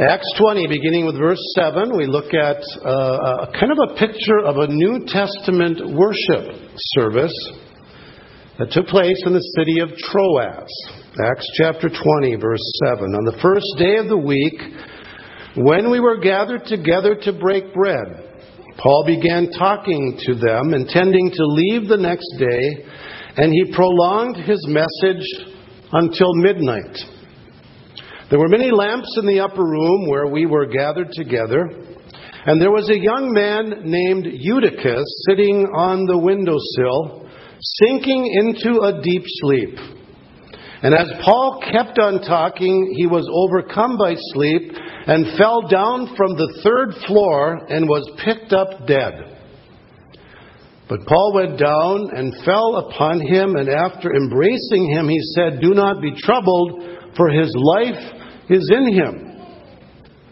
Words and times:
Acts 0.00 0.32
20, 0.38 0.66
beginning 0.66 1.04
with 1.04 1.18
verse 1.18 1.42
7, 1.56 1.94
we 1.94 2.06
look 2.06 2.32
at 2.32 2.56
uh, 2.86 3.44
a 3.44 3.52
kind 3.52 3.70
of 3.70 3.76
a 3.84 3.94
picture 3.96 4.38
of 4.46 4.56
a 4.56 4.66
New 4.66 5.04
Testament 5.04 5.92
worship 5.92 6.56
service 6.96 7.36
that 8.58 8.70
took 8.70 8.86
place 8.86 9.22
in 9.26 9.34
the 9.34 9.44
city 9.58 9.80
of 9.80 9.90
Troas. 9.98 10.70
Acts 11.22 11.46
chapter 11.52 11.90
20, 11.90 12.34
verse 12.36 12.72
7. 12.82 13.12
On 13.12 13.24
the 13.26 13.38
first 13.42 13.66
day 13.76 13.98
of 13.98 14.08
the 14.08 14.16
week, 14.16 14.56
when 15.56 15.90
we 15.90 16.00
were 16.00 16.18
gathered 16.18 16.64
together 16.64 17.14
to 17.14 17.38
break 17.38 17.74
bread, 17.74 18.24
Paul 18.78 19.04
began 19.06 19.50
talking 19.50 20.18
to 20.24 20.34
them, 20.34 20.72
intending 20.72 21.30
to 21.30 21.44
leave 21.44 21.88
the 21.88 22.00
next 22.00 22.32
day, 22.38 22.88
and 23.36 23.52
he 23.52 23.70
prolonged 23.74 24.36
his 24.36 24.64
message 24.66 25.28
until 25.92 26.32
midnight. 26.36 26.96
There 28.30 28.38
were 28.38 28.48
many 28.48 28.70
lamps 28.70 29.18
in 29.18 29.26
the 29.26 29.40
upper 29.40 29.64
room 29.64 30.08
where 30.08 30.28
we 30.28 30.46
were 30.46 30.66
gathered 30.66 31.10
together, 31.10 31.68
and 32.46 32.62
there 32.62 32.70
was 32.70 32.88
a 32.88 32.96
young 32.96 33.32
man 33.32 33.82
named 33.82 34.24
Eutychus 34.24 35.04
sitting 35.28 35.66
on 35.74 36.06
the 36.06 36.16
windowsill, 36.16 37.28
sinking 37.82 38.30
into 38.32 38.82
a 38.82 39.02
deep 39.02 39.24
sleep. 39.26 39.76
And 40.82 40.94
as 40.94 41.10
Paul 41.24 41.60
kept 41.72 41.98
on 41.98 42.22
talking, 42.22 42.94
he 42.96 43.08
was 43.08 43.28
overcome 43.28 43.98
by 43.98 44.14
sleep 44.32 44.72
and 44.76 45.36
fell 45.36 45.66
down 45.66 46.14
from 46.16 46.36
the 46.36 46.60
third 46.62 46.94
floor 47.08 47.66
and 47.68 47.88
was 47.88 48.08
picked 48.24 48.52
up 48.52 48.86
dead. 48.86 49.38
But 50.88 51.04
Paul 51.06 51.32
went 51.34 51.58
down 51.58 52.16
and 52.16 52.44
fell 52.44 52.76
upon 52.76 53.20
him, 53.20 53.56
and 53.56 53.68
after 53.68 54.14
embracing 54.14 54.88
him, 54.88 55.08
he 55.08 55.20
said, 55.34 55.60
Do 55.60 55.74
not 55.74 56.00
be 56.00 56.14
troubled, 56.16 56.80
for 57.16 57.28
his 57.28 57.52
life 57.56 58.19
is 58.50 58.70
in 58.74 58.92
him. 58.92 59.26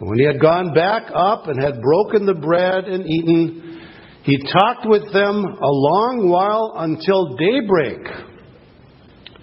When 0.01 0.19
he 0.19 0.25
had 0.25 0.41
gone 0.41 0.75
back 0.75 1.11
up 1.15 1.49
and 1.49 1.61
had 1.63 1.81
broken 1.81 2.27
the 2.27 2.35
bread 2.35 2.85
and 2.85 3.07
eaten, 3.07 3.81
he 4.23 4.39
talked 4.39 4.87
with 4.87 5.13
them 5.13 5.45
a 5.45 5.71
long 5.71 6.29
while 6.29 6.75
until 6.77 7.37
daybreak, 7.37 8.07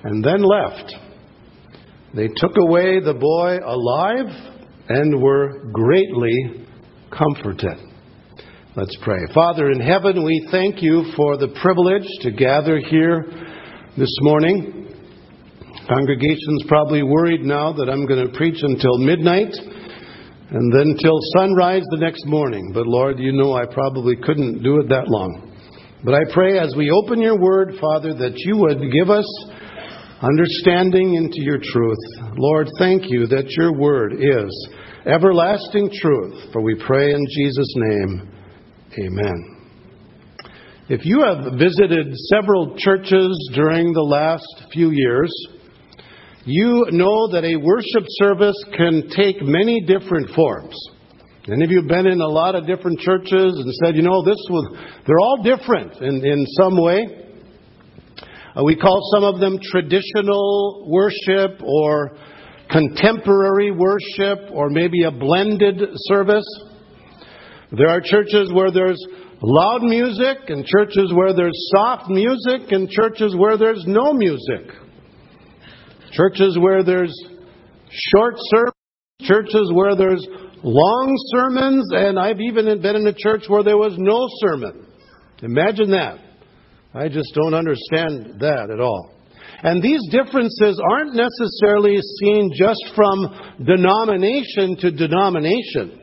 and 0.03 0.23
then 0.23 0.43
left. 0.43 0.93
They 2.13 2.27
took 2.27 2.55
away 2.57 2.99
the 2.99 3.13
boy 3.13 3.57
alive 3.65 4.27
and 4.87 5.21
were 5.21 5.63
greatly 5.71 6.65
comforted. 7.11 7.79
Let's 8.75 8.95
pray. 9.01 9.19
Father 9.33 9.71
in 9.71 9.79
heaven, 9.79 10.23
we 10.23 10.47
thank 10.51 10.81
you 10.81 11.11
for 11.15 11.37
the 11.37 11.47
privilege 11.61 12.07
to 12.21 12.31
gather 12.31 12.77
here 12.77 13.25
this 13.97 14.13
morning. 14.21 14.84
Congregation's 15.87 16.63
probably 16.67 17.03
worried 17.03 17.41
now 17.41 17.71
that 17.73 17.89
I'm 17.89 18.05
going 18.05 18.25
to 18.25 18.37
preach 18.37 18.57
until 18.61 18.97
midnight 18.97 19.53
and 20.49 20.73
then 20.73 20.97
till 21.01 21.17
sunrise 21.37 21.83
the 21.91 21.97
next 21.97 22.25
morning. 22.25 22.71
But 22.73 22.87
Lord, 22.87 23.19
you 23.19 23.31
know 23.31 23.53
I 23.53 23.65
probably 23.65 24.15
couldn't 24.15 24.63
do 24.63 24.79
it 24.79 24.89
that 24.89 25.07
long. 25.07 25.51
But 26.03 26.13
I 26.13 26.21
pray 26.33 26.59
as 26.59 26.73
we 26.77 26.91
open 26.91 27.19
your 27.19 27.39
word, 27.39 27.73
Father, 27.79 28.13
that 28.13 28.33
you 28.35 28.57
would 28.57 28.79
give 28.91 29.09
us 29.09 29.25
understanding 30.21 31.15
into 31.15 31.41
your 31.41 31.59
truth. 31.61 31.97
Lord, 32.37 32.67
thank 32.79 33.09
you 33.09 33.27
that 33.27 33.49
your 33.51 33.73
word 33.73 34.13
is 34.13 34.69
everlasting 35.05 35.89
truth. 36.01 36.51
For 36.53 36.61
we 36.61 36.81
pray 36.85 37.11
in 37.11 37.25
Jesus' 37.29 37.73
name. 37.75 38.31
Amen. 38.99 39.51
If 40.87 41.05
you 41.05 41.23
have 41.23 41.59
visited 41.59 42.13
several 42.31 42.75
churches 42.77 43.51
during 43.55 43.91
the 43.91 44.03
last 44.03 44.65
few 44.71 44.91
years, 44.91 45.31
you 46.45 46.85
know 46.91 47.31
that 47.31 47.43
a 47.43 47.55
worship 47.57 48.05
service 48.21 48.55
can 48.77 49.09
take 49.09 49.41
many 49.41 49.81
different 49.81 50.29
forms. 50.35 50.77
Any 51.51 51.63
of 51.65 51.71
you 51.71 51.81
have 51.81 51.87
been 51.87 52.07
in 52.07 52.21
a 52.21 52.27
lot 52.27 52.55
of 52.55 52.65
different 52.65 52.99
churches 52.99 53.33
and 53.33 53.73
said, 53.83 53.95
you 53.95 54.01
know, 54.01 54.23
this 54.23 54.37
was, 54.49 54.77
they're 55.05 55.19
all 55.19 55.41
different 55.43 56.01
in, 56.01 56.25
in 56.25 56.45
some 56.61 56.81
way. 56.81 57.05
Uh, 58.55 58.63
we 58.63 58.75
call 58.75 58.99
some 59.13 59.23
of 59.23 59.39
them 59.39 59.59
traditional 59.61 60.87
worship 60.87 61.61
or 61.63 62.17
contemporary 62.71 63.71
worship 63.71 64.49
or 64.51 64.69
maybe 64.69 65.03
a 65.03 65.11
blended 65.11 65.81
service. 66.07 66.47
There 67.71 67.89
are 67.89 68.01
churches 68.01 68.51
where 68.53 68.71
there's 68.71 69.03
loud 69.41 69.81
music 69.81 70.49
and 70.49 70.65
churches 70.65 71.11
where 71.13 71.33
there's 71.33 71.57
soft 71.75 72.09
music 72.09 72.71
and 72.71 72.89
churches 72.89 73.35
where 73.35 73.57
there's 73.57 73.83
no 73.87 74.13
music. 74.13 74.84
Churches 76.15 76.57
where 76.59 76.83
there's 76.83 77.13
short 77.91 78.35
sermons, 78.37 78.73
churches 79.21 79.69
where 79.73 79.95
there's 79.95 80.25
long 80.63 81.13
sermons, 81.35 81.87
and 81.91 82.17
I've 82.17 82.39
even 82.39 82.65
been 82.81 82.95
in 82.95 83.07
a 83.07 83.13
church 83.13 83.43
where 83.47 83.63
there 83.63 83.77
was 83.77 83.95
no 83.97 84.25
sermon. 84.39 84.87
Imagine 85.41 85.91
that. 85.91 86.19
I 86.93 87.09
just 87.09 87.33
don't 87.35 87.53
understand 87.53 88.39
that 88.39 88.69
at 88.71 88.79
all. 88.79 89.11
And 89.63 89.83
these 89.83 89.99
differences 90.09 90.81
aren't 90.91 91.15
necessarily 91.15 91.97
seen 92.19 92.51
just 92.55 92.83
from 92.95 93.57
denomination 93.65 94.77
to 94.77 94.91
denomination. 94.91 95.99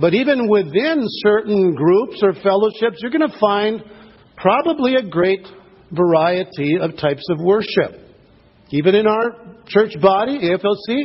But 0.00 0.14
even 0.14 0.48
within 0.48 1.02
certain 1.24 1.74
groups 1.74 2.20
or 2.22 2.34
fellowships, 2.34 2.98
you're 3.00 3.10
going 3.10 3.28
to 3.28 3.38
find 3.40 3.82
probably 4.36 4.94
a 4.94 5.02
great 5.02 5.46
variety 5.90 6.78
of 6.80 6.96
types 6.96 7.24
of 7.30 7.38
worship. 7.40 8.01
Even 8.72 8.94
in 8.94 9.06
our 9.06 9.36
church 9.66 9.92
body, 10.00 10.38
AFLC, 10.38 11.04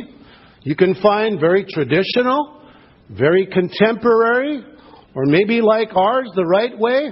you 0.62 0.74
can 0.74 0.94
find 1.02 1.38
very 1.38 1.64
traditional, 1.64 2.62
very 3.10 3.46
contemporary, 3.46 4.64
or 5.14 5.26
maybe 5.26 5.60
like 5.60 5.88
ours, 5.94 6.30
the 6.34 6.46
right 6.46 6.76
way. 6.78 7.10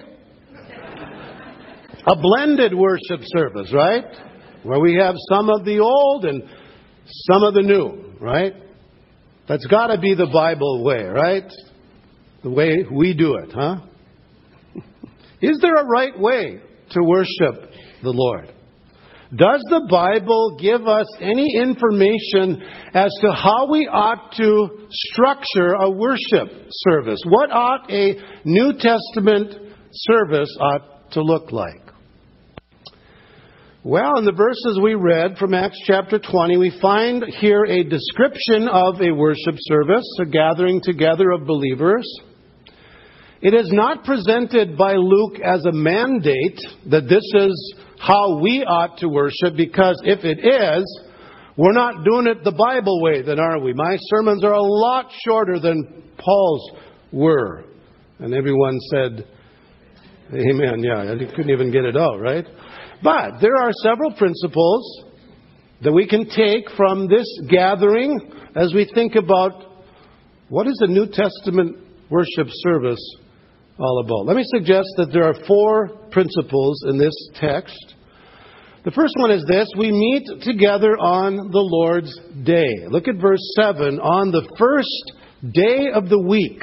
A 2.08 2.16
blended 2.16 2.72
worship 2.74 3.20
service, 3.24 3.72
right? 3.72 4.04
Where 4.62 4.80
we 4.80 4.94
have 4.94 5.14
some 5.28 5.50
of 5.50 5.64
the 5.64 5.80
old 5.80 6.24
and 6.24 6.42
some 7.30 7.42
of 7.42 7.52
the 7.52 7.62
new, 7.62 8.14
right? 8.18 8.54
That's 9.48 9.66
got 9.66 9.88
to 9.88 10.00
be 10.00 10.14
the 10.14 10.26
Bible 10.32 10.82
way, 10.82 11.02
right? 11.04 11.52
The 12.42 12.50
way 12.50 12.84
we 12.90 13.12
do 13.12 13.36
it, 13.36 13.52
huh? 13.52 13.80
Is 15.42 15.58
there 15.60 15.74
a 15.74 15.84
right 15.86 16.18
way 16.18 16.60
to 16.92 17.02
worship 17.02 17.70
the 18.02 18.10
Lord? 18.10 18.55
Does 19.34 19.60
the 19.68 19.88
Bible 19.90 20.56
give 20.60 20.86
us 20.86 21.06
any 21.20 21.56
information 21.56 22.62
as 22.94 23.10
to 23.22 23.32
how 23.32 23.68
we 23.68 23.88
ought 23.88 24.32
to 24.36 24.86
structure 24.88 25.72
a 25.72 25.90
worship 25.90 26.70
service? 26.70 27.20
What 27.26 27.50
ought 27.50 27.90
a 27.90 28.14
New 28.44 28.74
Testament 28.74 29.52
service 29.90 30.56
ought 30.60 31.10
to 31.12 31.22
look 31.22 31.50
like? 31.50 31.82
Well, 33.82 34.18
in 34.18 34.24
the 34.24 34.32
verses 34.32 34.78
we 34.80 34.94
read 34.94 35.38
from 35.38 35.54
Acts 35.54 35.80
chapter 35.84 36.20
20, 36.20 36.56
we 36.56 36.78
find 36.80 37.24
here 37.40 37.64
a 37.64 37.82
description 37.82 38.68
of 38.68 39.00
a 39.00 39.12
worship 39.12 39.54
service, 39.58 40.06
a 40.20 40.26
gathering 40.26 40.80
together 40.82 41.32
of 41.32 41.46
believers. 41.46 42.06
It 43.42 43.54
is 43.54 43.70
not 43.72 44.04
presented 44.04 44.76
by 44.76 44.94
Luke 44.94 45.40
as 45.44 45.64
a 45.64 45.72
mandate 45.72 46.60
that 46.90 47.08
this 47.08 47.24
is 47.34 47.74
how 47.98 48.38
we 48.40 48.64
ought 48.64 48.98
to 48.98 49.08
worship 49.08 49.56
because 49.56 50.00
if 50.04 50.24
it 50.24 50.38
is, 50.44 51.00
we're 51.56 51.72
not 51.72 52.04
doing 52.04 52.26
it 52.26 52.44
the 52.44 52.52
Bible 52.52 53.02
way, 53.02 53.22
then 53.22 53.40
are 53.40 53.58
we? 53.58 53.72
My 53.72 53.96
sermons 53.98 54.44
are 54.44 54.52
a 54.52 54.62
lot 54.62 55.10
shorter 55.24 55.58
than 55.58 56.02
Paul's 56.18 56.70
were. 57.12 57.64
And 58.18 58.34
everyone 58.34 58.78
said, 58.90 59.26
Amen. 60.34 60.82
Yeah, 60.82 61.12
I 61.12 61.34
couldn't 61.34 61.50
even 61.50 61.70
get 61.70 61.84
it 61.84 61.96
out, 61.96 62.20
right? 62.20 62.44
But 63.02 63.40
there 63.40 63.56
are 63.56 63.70
several 63.82 64.12
principles 64.12 65.04
that 65.82 65.92
we 65.92 66.06
can 66.06 66.28
take 66.28 66.68
from 66.76 67.08
this 67.08 67.26
gathering 67.48 68.32
as 68.56 68.72
we 68.74 68.90
think 68.92 69.14
about 69.14 69.52
what 70.48 70.66
is 70.66 70.78
a 70.80 70.86
New 70.86 71.06
Testament 71.06 71.76
worship 72.10 72.48
service 72.48 73.16
Let 73.78 74.36
me 74.36 74.44
suggest 74.46 74.88
that 74.96 75.10
there 75.12 75.24
are 75.24 75.46
four 75.46 75.88
principles 76.10 76.82
in 76.88 76.96
this 76.96 77.14
text. 77.34 77.94
The 78.84 78.90
first 78.90 79.14
one 79.18 79.30
is 79.30 79.44
this 79.46 79.68
we 79.76 79.90
meet 79.90 80.42
together 80.42 80.96
on 80.96 81.36
the 81.36 81.60
Lord's 81.60 82.18
day. 82.44 82.86
Look 82.88 83.08
at 83.08 83.16
verse 83.16 83.42
7. 83.56 84.00
On 84.00 84.30
the 84.30 84.48
first 84.58 85.52
day 85.52 85.90
of 85.92 86.08
the 86.08 86.20
week, 86.20 86.62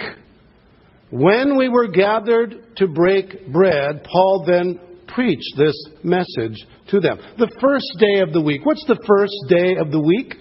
when 1.11 1.55
we 1.55 1.69
were 1.69 1.87
gathered 1.87 2.75
to 2.77 2.87
break 2.87 3.51
bread, 3.51 4.03
Paul 4.11 4.45
then 4.47 4.79
preached 5.07 5.53
this 5.55 5.75
message 6.03 6.65
to 6.87 6.99
them. 6.99 7.19
The 7.37 7.51
first 7.61 7.85
day 7.99 8.21
of 8.21 8.33
the 8.33 8.41
week. 8.41 8.65
What's 8.65 8.85
the 8.87 8.99
first 9.05 9.35
day 9.49 9.75
of 9.75 9.91
the 9.91 10.01
week? 10.01 10.33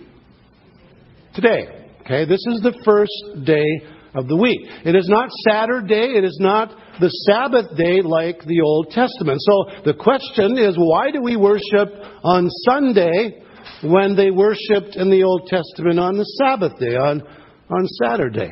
Today. 1.34 1.90
Okay, 2.02 2.24
this 2.24 2.40
is 2.46 2.62
the 2.62 2.80
first 2.84 3.44
day 3.44 3.64
of 4.14 4.28
the 4.28 4.36
week. 4.36 4.60
It 4.84 4.94
is 4.94 5.08
not 5.08 5.30
Saturday, 5.48 6.16
it 6.16 6.24
is 6.24 6.38
not 6.40 6.70
the 7.00 7.08
Sabbath 7.08 7.76
day 7.76 8.02
like 8.02 8.44
the 8.44 8.60
Old 8.60 8.90
Testament. 8.90 9.40
So 9.40 9.82
the 9.84 9.94
question 9.94 10.58
is 10.58 10.74
why 10.76 11.10
do 11.10 11.22
we 11.22 11.36
worship 11.36 11.88
on 12.22 12.48
Sunday 12.68 13.42
when 13.82 14.14
they 14.16 14.30
worshiped 14.30 14.96
in 14.96 15.10
the 15.10 15.22
Old 15.22 15.46
Testament 15.46 15.98
on 15.98 16.16
the 16.16 16.24
Sabbath 16.24 16.78
day, 16.78 16.96
on 16.96 17.22
on 17.70 17.86
Saturday? 18.02 18.50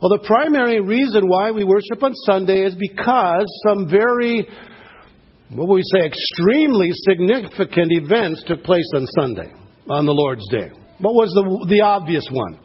Well, 0.00 0.10
the 0.10 0.26
primary 0.26 0.80
reason 0.80 1.26
why 1.26 1.50
we 1.50 1.64
worship 1.64 2.02
on 2.02 2.14
Sunday 2.26 2.66
is 2.66 2.74
because 2.74 3.46
some 3.66 3.88
very, 3.88 4.46
what 5.50 5.68
would 5.68 5.74
we 5.76 5.82
say, 5.82 6.04
extremely 6.04 6.90
significant 6.92 7.92
events 7.92 8.44
took 8.46 8.62
place 8.62 8.88
on 8.94 9.06
Sunday, 9.18 9.50
on 9.88 10.04
the 10.04 10.12
Lord's 10.12 10.46
Day. 10.50 10.70
What 10.98 11.14
was 11.14 11.32
the, 11.32 11.66
the 11.68 11.80
obvious 11.80 12.28
one? 12.30 12.58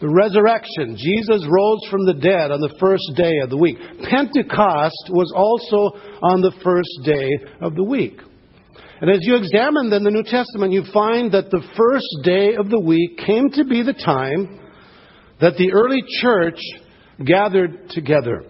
The 0.00 0.08
resurrection. 0.08 0.96
Jesus 0.96 1.46
rose 1.48 1.80
from 1.90 2.04
the 2.04 2.14
dead 2.14 2.50
on 2.50 2.60
the 2.60 2.74
first 2.78 3.04
day 3.16 3.38
of 3.42 3.48
the 3.48 3.56
week. 3.56 3.78
Pentecost 4.10 5.08
was 5.08 5.32
also 5.34 5.98
on 6.20 6.42
the 6.42 6.52
first 6.62 7.00
day 7.02 7.30
of 7.60 7.74
the 7.74 7.84
week. 7.84 8.20
And 9.00 9.10
as 9.10 9.20
you 9.22 9.36
examine 9.36 9.90
then 9.90 10.04
the 10.04 10.10
New 10.10 10.22
Testament, 10.22 10.72
you 10.72 10.84
find 10.92 11.32
that 11.32 11.50
the 11.50 11.64
first 11.76 12.24
day 12.24 12.56
of 12.56 12.68
the 12.68 12.80
week 12.80 13.18
came 13.24 13.50
to 13.52 13.64
be 13.64 13.82
the 13.82 13.94
time 13.94 14.60
that 15.40 15.56
the 15.56 15.72
early 15.72 16.02
church 16.20 16.60
gathered 17.24 17.88
together. 17.90 18.44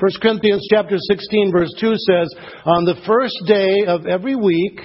1 0.00 0.10
Corinthians 0.22 0.66
chapter 0.70 0.96
16 0.98 1.50
verse 1.50 1.74
2 1.80 1.94
says, 1.96 2.34
On 2.64 2.84
the 2.84 3.00
first 3.06 3.34
day 3.46 3.86
of 3.86 4.06
every 4.06 4.36
week, 4.36 4.80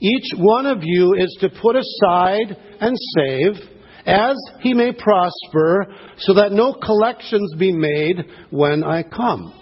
each 0.00 0.32
one 0.36 0.66
of 0.66 0.78
you 0.82 1.14
is 1.14 1.34
to 1.40 1.48
put 1.48 1.76
aside 1.76 2.56
and 2.80 2.94
save 3.16 3.73
as 4.06 4.36
he 4.60 4.74
may 4.74 4.92
prosper, 4.92 5.86
so 6.18 6.34
that 6.34 6.52
no 6.52 6.74
collections 6.74 7.54
be 7.58 7.72
made 7.72 8.24
when 8.50 8.84
I 8.84 9.02
come. 9.02 9.52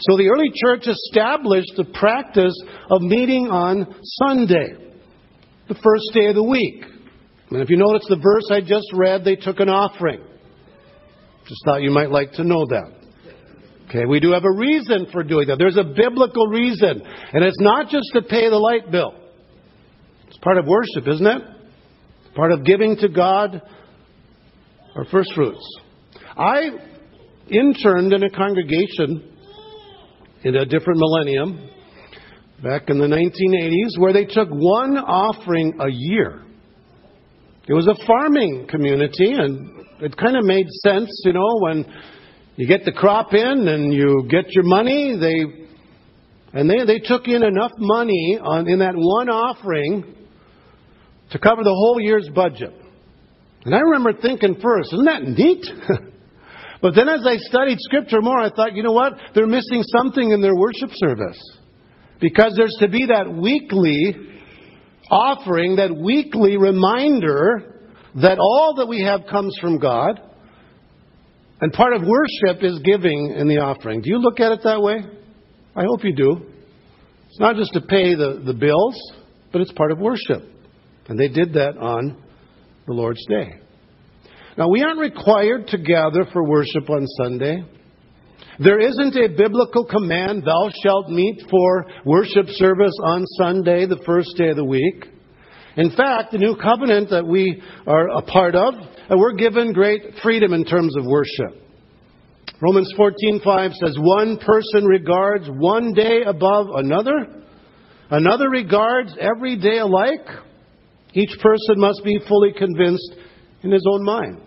So 0.00 0.16
the 0.16 0.28
early 0.28 0.50
church 0.54 0.86
established 0.86 1.72
the 1.76 1.84
practice 1.84 2.54
of 2.90 3.02
meeting 3.02 3.48
on 3.50 3.94
Sunday, 4.02 4.76
the 5.68 5.74
first 5.74 6.04
day 6.14 6.26
of 6.26 6.36
the 6.36 6.44
week. 6.44 6.84
And 7.50 7.62
if 7.62 7.70
you 7.70 7.76
notice 7.76 8.06
the 8.08 8.20
verse 8.22 8.44
I 8.50 8.60
just 8.60 8.86
read, 8.92 9.24
they 9.24 9.36
took 9.36 9.58
an 9.58 9.68
offering. 9.68 10.20
Just 11.48 11.64
thought 11.64 11.82
you 11.82 11.90
might 11.90 12.10
like 12.10 12.32
to 12.32 12.44
know 12.44 12.66
that. 12.66 12.92
Okay, 13.88 14.04
we 14.04 14.20
do 14.20 14.32
have 14.32 14.44
a 14.44 14.52
reason 14.52 15.06
for 15.10 15.22
doing 15.22 15.48
that. 15.48 15.58
There's 15.58 15.78
a 15.78 15.82
biblical 15.82 16.46
reason. 16.46 17.02
And 17.32 17.42
it's 17.42 17.58
not 17.58 17.88
just 17.88 18.10
to 18.12 18.22
pay 18.22 18.50
the 18.50 18.58
light 18.58 18.90
bill. 18.92 19.14
It's 20.26 20.36
part 20.38 20.58
of 20.58 20.66
worship, 20.66 21.08
isn't 21.08 21.26
it? 21.26 21.42
Part 22.38 22.52
of 22.52 22.64
giving 22.64 22.96
to 22.98 23.08
God 23.08 23.60
our 24.94 25.04
first 25.06 25.34
fruits. 25.34 25.80
I 26.36 26.70
interned 27.50 28.12
in 28.12 28.22
a 28.22 28.30
congregation 28.30 29.28
in 30.44 30.54
a 30.54 30.64
different 30.64 31.00
millennium 31.00 31.68
back 32.62 32.90
in 32.90 32.98
the 32.98 33.08
1980s 33.08 34.00
where 34.00 34.12
they 34.12 34.24
took 34.24 34.48
one 34.50 34.98
offering 34.98 35.80
a 35.80 35.88
year. 35.90 36.44
It 37.66 37.72
was 37.72 37.88
a 37.88 38.06
farming 38.06 38.68
community, 38.70 39.32
and 39.32 39.84
it 40.00 40.16
kind 40.16 40.36
of 40.36 40.44
made 40.44 40.68
sense, 40.84 41.10
you 41.24 41.32
know, 41.32 41.58
when 41.58 41.92
you 42.54 42.68
get 42.68 42.84
the 42.84 42.92
crop 42.92 43.34
in 43.34 43.66
and 43.66 43.92
you 43.92 44.28
get 44.30 44.44
your 44.52 44.62
money. 44.62 45.16
They 45.20 45.66
and 46.56 46.70
they 46.70 46.84
they 46.86 47.00
took 47.00 47.26
in 47.26 47.42
enough 47.42 47.72
money 47.78 48.38
on 48.40 48.68
in 48.68 48.78
that 48.78 48.94
one 48.94 49.28
offering 49.28 50.14
to 51.30 51.38
cover 51.38 51.62
the 51.62 51.70
whole 51.70 52.00
year's 52.00 52.28
budget. 52.34 52.74
And 53.64 53.74
I 53.74 53.80
remember 53.80 54.12
thinking 54.20 54.58
first, 54.62 54.92
isn't 54.92 55.04
that 55.04 55.22
neat? 55.22 55.66
but 56.82 56.94
then 56.94 57.08
as 57.08 57.26
I 57.26 57.36
studied 57.36 57.78
Scripture 57.80 58.20
more, 58.20 58.38
I 58.38 58.50
thought, 58.50 58.74
you 58.74 58.82
know 58.82 58.92
what? 58.92 59.14
They're 59.34 59.46
missing 59.46 59.82
something 59.82 60.30
in 60.30 60.40
their 60.40 60.56
worship 60.56 60.90
service. 60.94 61.38
Because 62.20 62.54
there's 62.56 62.76
to 62.80 62.88
be 62.88 63.06
that 63.06 63.32
weekly 63.32 64.14
offering, 65.10 65.76
that 65.76 65.94
weekly 65.94 66.56
reminder 66.56 67.74
that 68.16 68.38
all 68.38 68.74
that 68.78 68.86
we 68.86 69.02
have 69.02 69.22
comes 69.30 69.56
from 69.60 69.78
God. 69.78 70.20
And 71.60 71.72
part 71.72 71.92
of 71.94 72.02
worship 72.02 72.62
is 72.62 72.80
giving 72.84 73.34
in 73.36 73.48
the 73.48 73.58
offering. 73.58 74.00
Do 74.00 74.10
you 74.10 74.18
look 74.18 74.40
at 74.40 74.52
it 74.52 74.60
that 74.64 74.80
way? 74.80 74.98
I 75.74 75.84
hope 75.84 76.04
you 76.04 76.14
do. 76.14 76.46
It's 77.28 77.40
not 77.40 77.56
just 77.56 77.72
to 77.74 77.80
pay 77.80 78.14
the, 78.14 78.42
the 78.44 78.54
bills, 78.54 78.96
but 79.52 79.60
it's 79.60 79.72
part 79.72 79.92
of 79.92 79.98
worship. 79.98 80.42
And 81.08 81.18
they 81.18 81.28
did 81.28 81.54
that 81.54 81.76
on 81.78 82.22
the 82.86 82.92
Lord's 82.92 83.24
Day. 83.26 83.54
Now, 84.56 84.68
we 84.68 84.82
aren't 84.82 84.98
required 84.98 85.68
to 85.68 85.78
gather 85.78 86.24
for 86.32 86.44
worship 86.44 86.90
on 86.90 87.06
Sunday. 87.22 87.64
There 88.58 88.80
isn't 88.80 89.16
a 89.16 89.28
biblical 89.28 89.84
command, 89.84 90.42
thou 90.44 90.70
shalt 90.82 91.08
meet 91.08 91.44
for 91.48 91.86
worship 92.04 92.46
service 92.48 92.94
on 93.04 93.24
Sunday, 93.38 93.86
the 93.86 94.02
first 94.04 94.36
day 94.36 94.48
of 94.48 94.56
the 94.56 94.64
week. 94.64 95.06
In 95.76 95.90
fact, 95.92 96.32
the 96.32 96.38
new 96.38 96.56
covenant 96.56 97.10
that 97.10 97.24
we 97.24 97.62
are 97.86 98.08
a 98.08 98.22
part 98.22 98.56
of, 98.56 98.74
uh, 98.74 99.16
we're 99.16 99.34
given 99.34 99.72
great 99.72 100.02
freedom 100.24 100.52
in 100.52 100.64
terms 100.64 100.96
of 100.96 101.04
worship. 101.06 101.62
Romans 102.60 102.92
14:5 102.96 103.74
says 103.74 103.96
one 103.96 104.38
person 104.38 104.84
regards 104.86 105.48
one 105.48 105.92
day 105.92 106.22
above 106.26 106.66
another, 106.74 107.28
another 108.10 108.50
regards 108.50 109.16
every 109.20 109.54
day 109.54 109.78
alike. 109.78 110.26
Each 111.18 111.36
person 111.40 111.80
must 111.80 112.04
be 112.04 112.20
fully 112.28 112.52
convinced 112.52 113.12
in 113.64 113.72
his 113.72 113.84
own 113.90 114.04
mind. 114.04 114.40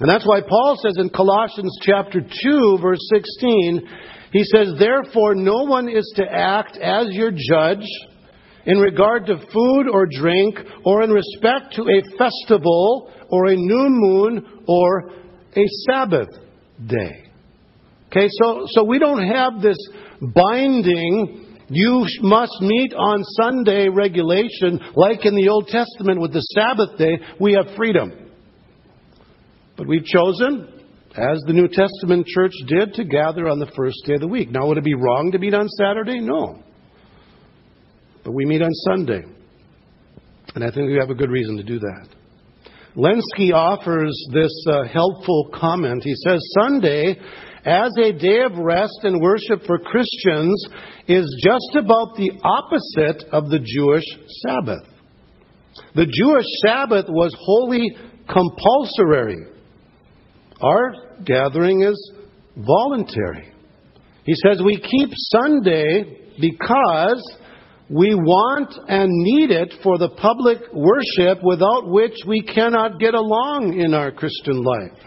And 0.00 0.10
that's 0.10 0.26
why 0.26 0.40
Paul 0.40 0.76
says 0.82 0.96
in 0.98 1.08
Colossians 1.10 1.78
chapter 1.82 2.20
2 2.20 2.78
verse 2.82 2.98
16, 3.14 3.88
he 4.32 4.42
says, 4.42 4.74
Therefore 4.76 5.36
no 5.36 5.62
one 5.64 5.88
is 5.88 6.10
to 6.16 6.24
act 6.24 6.76
as 6.78 7.06
your 7.10 7.30
judge 7.30 7.86
in 8.66 8.78
regard 8.78 9.26
to 9.26 9.36
food 9.52 9.88
or 9.92 10.06
drink 10.06 10.56
or 10.84 11.04
in 11.04 11.10
respect 11.10 11.74
to 11.74 11.82
a 11.82 12.02
festival 12.18 13.12
or 13.28 13.46
a 13.46 13.56
new 13.56 13.86
moon 13.88 14.64
or 14.66 15.10
a 15.54 15.64
Sabbath 15.86 16.28
day. 16.84 17.30
Okay, 18.08 18.28
so, 18.30 18.64
so 18.66 18.82
we 18.82 18.98
don't 18.98 19.24
have 19.28 19.62
this 19.62 19.78
binding 20.20 21.49
you 21.70 22.06
must 22.20 22.60
meet 22.60 22.92
on 22.94 23.22
Sunday 23.40 23.88
regulation, 23.88 24.80
like 24.94 25.24
in 25.24 25.36
the 25.36 25.48
Old 25.48 25.68
Testament 25.68 26.20
with 26.20 26.32
the 26.32 26.40
Sabbath 26.40 26.98
day, 26.98 27.18
we 27.40 27.54
have 27.54 27.76
freedom. 27.76 28.12
But 29.76 29.86
we've 29.86 30.04
chosen, 30.04 30.68
as 31.14 31.40
the 31.46 31.52
New 31.52 31.68
Testament 31.68 32.26
church 32.26 32.52
did, 32.66 32.94
to 32.94 33.04
gather 33.04 33.48
on 33.48 33.60
the 33.60 33.70
first 33.76 33.98
day 34.04 34.14
of 34.14 34.20
the 34.20 34.28
week. 34.28 34.50
Now, 34.50 34.66
would 34.66 34.78
it 34.78 34.84
be 34.84 34.94
wrong 34.94 35.30
to 35.32 35.38
meet 35.38 35.54
on 35.54 35.68
Saturday? 35.68 36.20
No. 36.20 36.62
But 38.24 38.32
we 38.32 38.44
meet 38.44 38.62
on 38.62 38.72
Sunday. 38.72 39.22
And 40.54 40.64
I 40.64 40.70
think 40.70 40.88
we 40.88 40.96
have 40.96 41.10
a 41.10 41.14
good 41.14 41.30
reason 41.30 41.56
to 41.56 41.62
do 41.62 41.78
that. 41.78 42.08
Lenski 42.96 43.54
offers 43.54 44.28
this 44.32 44.52
uh, 44.68 44.82
helpful 44.92 45.50
comment. 45.54 46.02
He 46.02 46.14
says, 46.26 46.40
Sunday 46.60 47.16
as 47.64 47.92
a 48.02 48.12
day 48.12 48.42
of 48.42 48.56
rest 48.56 49.00
and 49.02 49.20
worship 49.20 49.66
for 49.66 49.78
Christians 49.78 50.64
is 51.08 51.44
just 51.44 51.76
about 51.76 52.16
the 52.16 52.32
opposite 52.42 53.28
of 53.32 53.50
the 53.50 53.58
Jewish 53.58 54.04
Sabbath. 54.42 54.86
The 55.94 56.06
Jewish 56.06 56.46
Sabbath 56.64 57.06
was 57.08 57.34
wholly 57.38 57.96
compulsory. 58.28 59.46
Our 60.60 60.92
gathering 61.24 61.82
is 61.82 62.12
voluntary. 62.56 63.52
He 64.24 64.34
says 64.34 64.62
we 64.64 64.76
keep 64.76 65.10
Sunday 65.12 66.18
because 66.40 67.38
we 67.88 68.14
want 68.14 68.72
and 68.88 69.10
need 69.10 69.50
it 69.50 69.74
for 69.82 69.98
the 69.98 70.10
public 70.10 70.58
worship 70.72 71.42
without 71.42 71.88
which 71.88 72.16
we 72.26 72.42
cannot 72.42 73.00
get 73.00 73.14
along 73.14 73.78
in 73.78 73.94
our 73.94 74.12
Christian 74.12 74.62
life. 74.62 74.98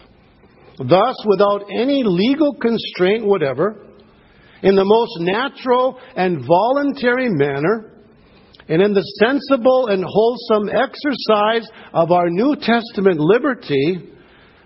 Thus, 0.78 1.16
without 1.26 1.64
any 1.70 2.02
legal 2.04 2.54
constraint 2.54 3.24
whatever, 3.24 3.86
in 4.62 4.74
the 4.74 4.84
most 4.84 5.12
natural 5.20 6.00
and 6.16 6.44
voluntary 6.46 7.28
manner, 7.28 7.92
and 8.68 8.80
in 8.80 8.94
the 8.94 9.02
sensible 9.20 9.88
and 9.88 10.04
wholesome 10.06 10.70
exercise 10.70 11.68
of 11.92 12.10
our 12.10 12.30
New 12.30 12.56
Testament 12.56 13.20
liberty, 13.20 14.10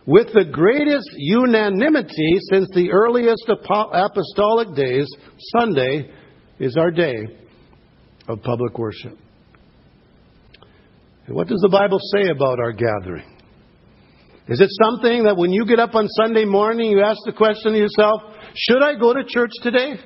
with 0.07 0.29
the 0.33 0.47
greatest 0.51 1.11
unanimity 1.17 2.39
since 2.51 2.69
the 2.75 2.91
earliest 2.91 3.45
apostolic 3.49 4.75
days, 4.75 5.07
Sunday 5.59 6.11
is 6.59 6.77
our 6.79 6.91
day 6.91 7.27
of 8.29 8.43
public 8.43 8.79
worship. 8.79 9.19
And 11.27 11.37
what 11.37 11.49
does 11.49 11.61
the 11.61 11.69
Bible 11.69 11.99
say 12.15 12.31
about 12.31 12.59
our 12.59 12.73
gathering? 12.73 13.38
Is 14.49 14.61
it 14.61 14.71
something 14.83 15.25
that 15.25 15.37
when 15.37 15.53
you 15.53 15.67
get 15.67 15.79
up 15.79 15.95
on 15.95 16.09
Sunday 16.09 16.45
morning, 16.45 16.91
you 16.91 17.03
ask 17.03 17.19
the 17.27 17.33
question 17.33 17.73
to 17.73 17.79
yourself, 17.79 18.23
should 18.55 18.83
I 18.83 18.99
go 18.99 19.13
to 19.13 19.23
church 19.25 19.51
today? 19.63 20.01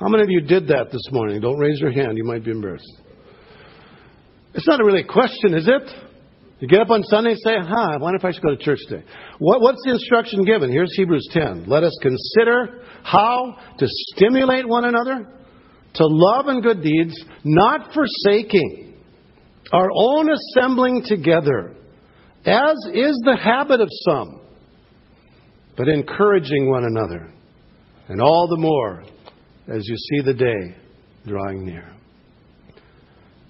How 0.00 0.08
many 0.08 0.24
of 0.24 0.30
you 0.30 0.40
did 0.40 0.66
that 0.68 0.90
this 0.90 1.06
morning? 1.12 1.40
Don't 1.40 1.58
raise 1.58 1.78
your 1.78 1.92
hand. 1.92 2.18
You 2.18 2.24
might 2.24 2.44
be 2.44 2.50
embarrassed. 2.50 3.00
It's 4.54 4.66
not 4.66 4.80
really 4.80 5.02
a 5.02 5.06
question, 5.06 5.54
is 5.54 5.68
it? 5.68 5.88
You 6.58 6.68
get 6.68 6.80
up 6.80 6.90
on 6.90 7.02
Sunday 7.04 7.30
and 7.30 7.38
say, 7.38 7.54
huh, 7.58 7.90
I 7.92 7.96
wonder 7.96 8.18
if 8.18 8.24
I 8.24 8.32
should 8.32 8.42
go 8.42 8.54
to 8.54 8.62
church 8.62 8.80
today. 8.88 9.04
What, 9.38 9.60
what's 9.60 9.80
the 9.84 9.92
instruction 9.92 10.44
given? 10.44 10.70
Here's 10.70 10.94
Hebrews 10.96 11.28
10. 11.32 11.64
Let 11.68 11.84
us 11.84 11.96
consider 12.02 12.84
how 13.04 13.56
to 13.78 13.86
stimulate 13.88 14.68
one 14.68 14.84
another 14.84 15.28
to 15.94 16.06
love 16.06 16.46
and 16.46 16.62
good 16.62 16.82
deeds, 16.82 17.14
not 17.44 17.92
forsaking 17.92 18.94
our 19.72 19.88
own 19.94 20.28
assembling 20.30 21.02
together, 21.04 21.76
as 22.44 22.76
is 22.92 23.20
the 23.24 23.36
habit 23.36 23.80
of 23.80 23.88
some, 24.02 24.40
but 25.76 25.88
encouraging 25.88 26.68
one 26.68 26.84
another, 26.84 27.32
and 28.08 28.20
all 28.20 28.48
the 28.48 28.56
more 28.56 29.04
as 29.68 29.86
you 29.86 29.96
see 29.96 30.22
the 30.24 30.34
day 30.34 30.76
drawing 31.26 31.64
near. 31.64 31.88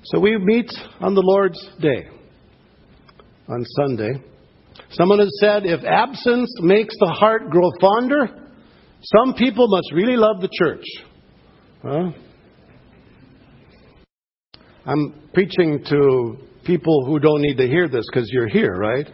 So 0.05 0.19
we 0.19 0.37
meet 0.37 0.71
on 1.01 1.15
the 1.15 1.23
Lord's 1.23 1.61
Day, 1.81 2.09
on 3.49 3.65
Sunday. 3.77 4.11
Someone 4.91 5.21
has 5.21 5.31
said 5.41 5.65
if 5.65 5.85
absence 5.85 6.53
makes 6.61 6.95
the 6.99 7.15
heart 7.19 7.51
grow 7.51 7.71
fonder, 7.81 8.29
some 9.03 9.35
people 9.35 9.69
must 9.69 9.93
really 9.93 10.17
love 10.17 10.41
the 10.41 10.51
church. 10.53 10.85
Huh? 11.83 12.11
I'm 14.85 15.29
preaching 15.33 15.85
to 15.87 16.37
people 16.65 17.05
who 17.07 17.19
don't 17.19 17.43
need 17.43 17.57
to 17.57 17.67
hear 17.67 17.89
this 17.89 18.05
because 18.13 18.29
you're 18.33 18.49
here, 18.49 18.75
right? 18.75 19.07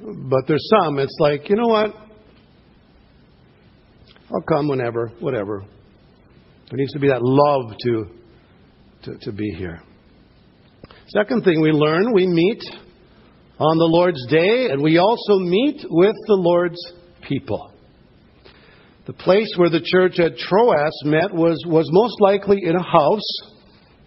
But 0.00 0.46
there's 0.48 0.68
some, 0.80 0.98
it's 0.98 1.16
like, 1.20 1.48
you 1.48 1.56
know 1.56 1.68
what? 1.68 1.94
I'll 4.32 4.42
come 4.42 4.68
whenever, 4.68 5.12
whatever. 5.20 5.64
There 6.70 6.78
needs 6.78 6.92
to 6.92 6.98
be 6.98 7.08
that 7.08 7.22
love 7.22 7.76
to, 7.78 8.06
to, 9.04 9.18
to 9.26 9.32
be 9.32 9.50
here. 9.50 9.82
Second 11.08 11.44
thing 11.44 11.60
we 11.60 11.70
learn, 11.70 12.12
we 12.14 12.26
meet 12.26 12.62
on 13.58 13.78
the 13.78 13.84
Lord's 13.84 14.26
day 14.28 14.70
and 14.70 14.82
we 14.82 14.98
also 14.98 15.38
meet 15.38 15.84
with 15.88 16.16
the 16.26 16.34
Lord's 16.34 16.80
people. 17.28 17.72
The 19.06 19.12
place 19.12 19.52
where 19.56 19.68
the 19.68 19.82
church 19.84 20.18
at 20.18 20.38
Troas 20.38 21.02
met 21.04 21.34
was, 21.34 21.62
was 21.66 21.88
most 21.90 22.20
likely 22.20 22.58
in 22.62 22.76
a 22.76 22.82
house 22.82 23.51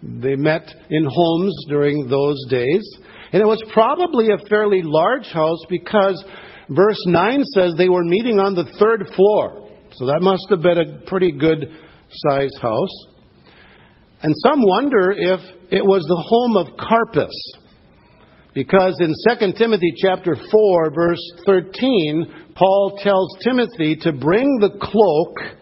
they 0.06 0.36
met 0.36 0.72
in 0.90 1.04
homes 1.04 1.54
during 1.68 2.08
those 2.08 2.38
days. 2.48 2.84
And 3.32 3.42
it 3.42 3.46
was 3.46 3.62
probably 3.72 4.28
a 4.30 4.48
fairly 4.48 4.82
large 4.82 5.26
house 5.26 5.58
because 5.68 6.22
verse 6.68 7.02
9 7.06 7.44
says 7.54 7.74
they 7.76 7.88
were 7.88 8.04
meeting 8.04 8.38
on 8.38 8.54
the 8.54 8.70
third 8.78 9.08
floor. 9.14 9.68
So 9.92 10.06
that 10.06 10.22
must 10.22 10.46
have 10.50 10.62
been 10.62 10.78
a 10.78 11.06
pretty 11.06 11.32
good 11.32 11.66
sized 12.10 12.58
house. 12.60 13.06
And 14.22 14.34
some 14.44 14.62
wonder 14.62 15.12
if 15.12 15.40
it 15.70 15.84
was 15.84 16.02
the 16.02 16.22
home 16.26 16.56
of 16.56 16.76
Carpus. 16.78 17.34
Because 18.54 18.96
in 19.00 19.12
2 19.38 19.52
Timothy 19.58 19.92
chapter 19.96 20.34
4 20.50 20.90
verse 20.94 21.32
13, 21.44 22.52
Paul 22.54 22.98
tells 23.02 23.36
Timothy 23.42 23.96
to 23.96 24.12
bring 24.12 24.58
the 24.60 24.78
cloak 24.80 25.58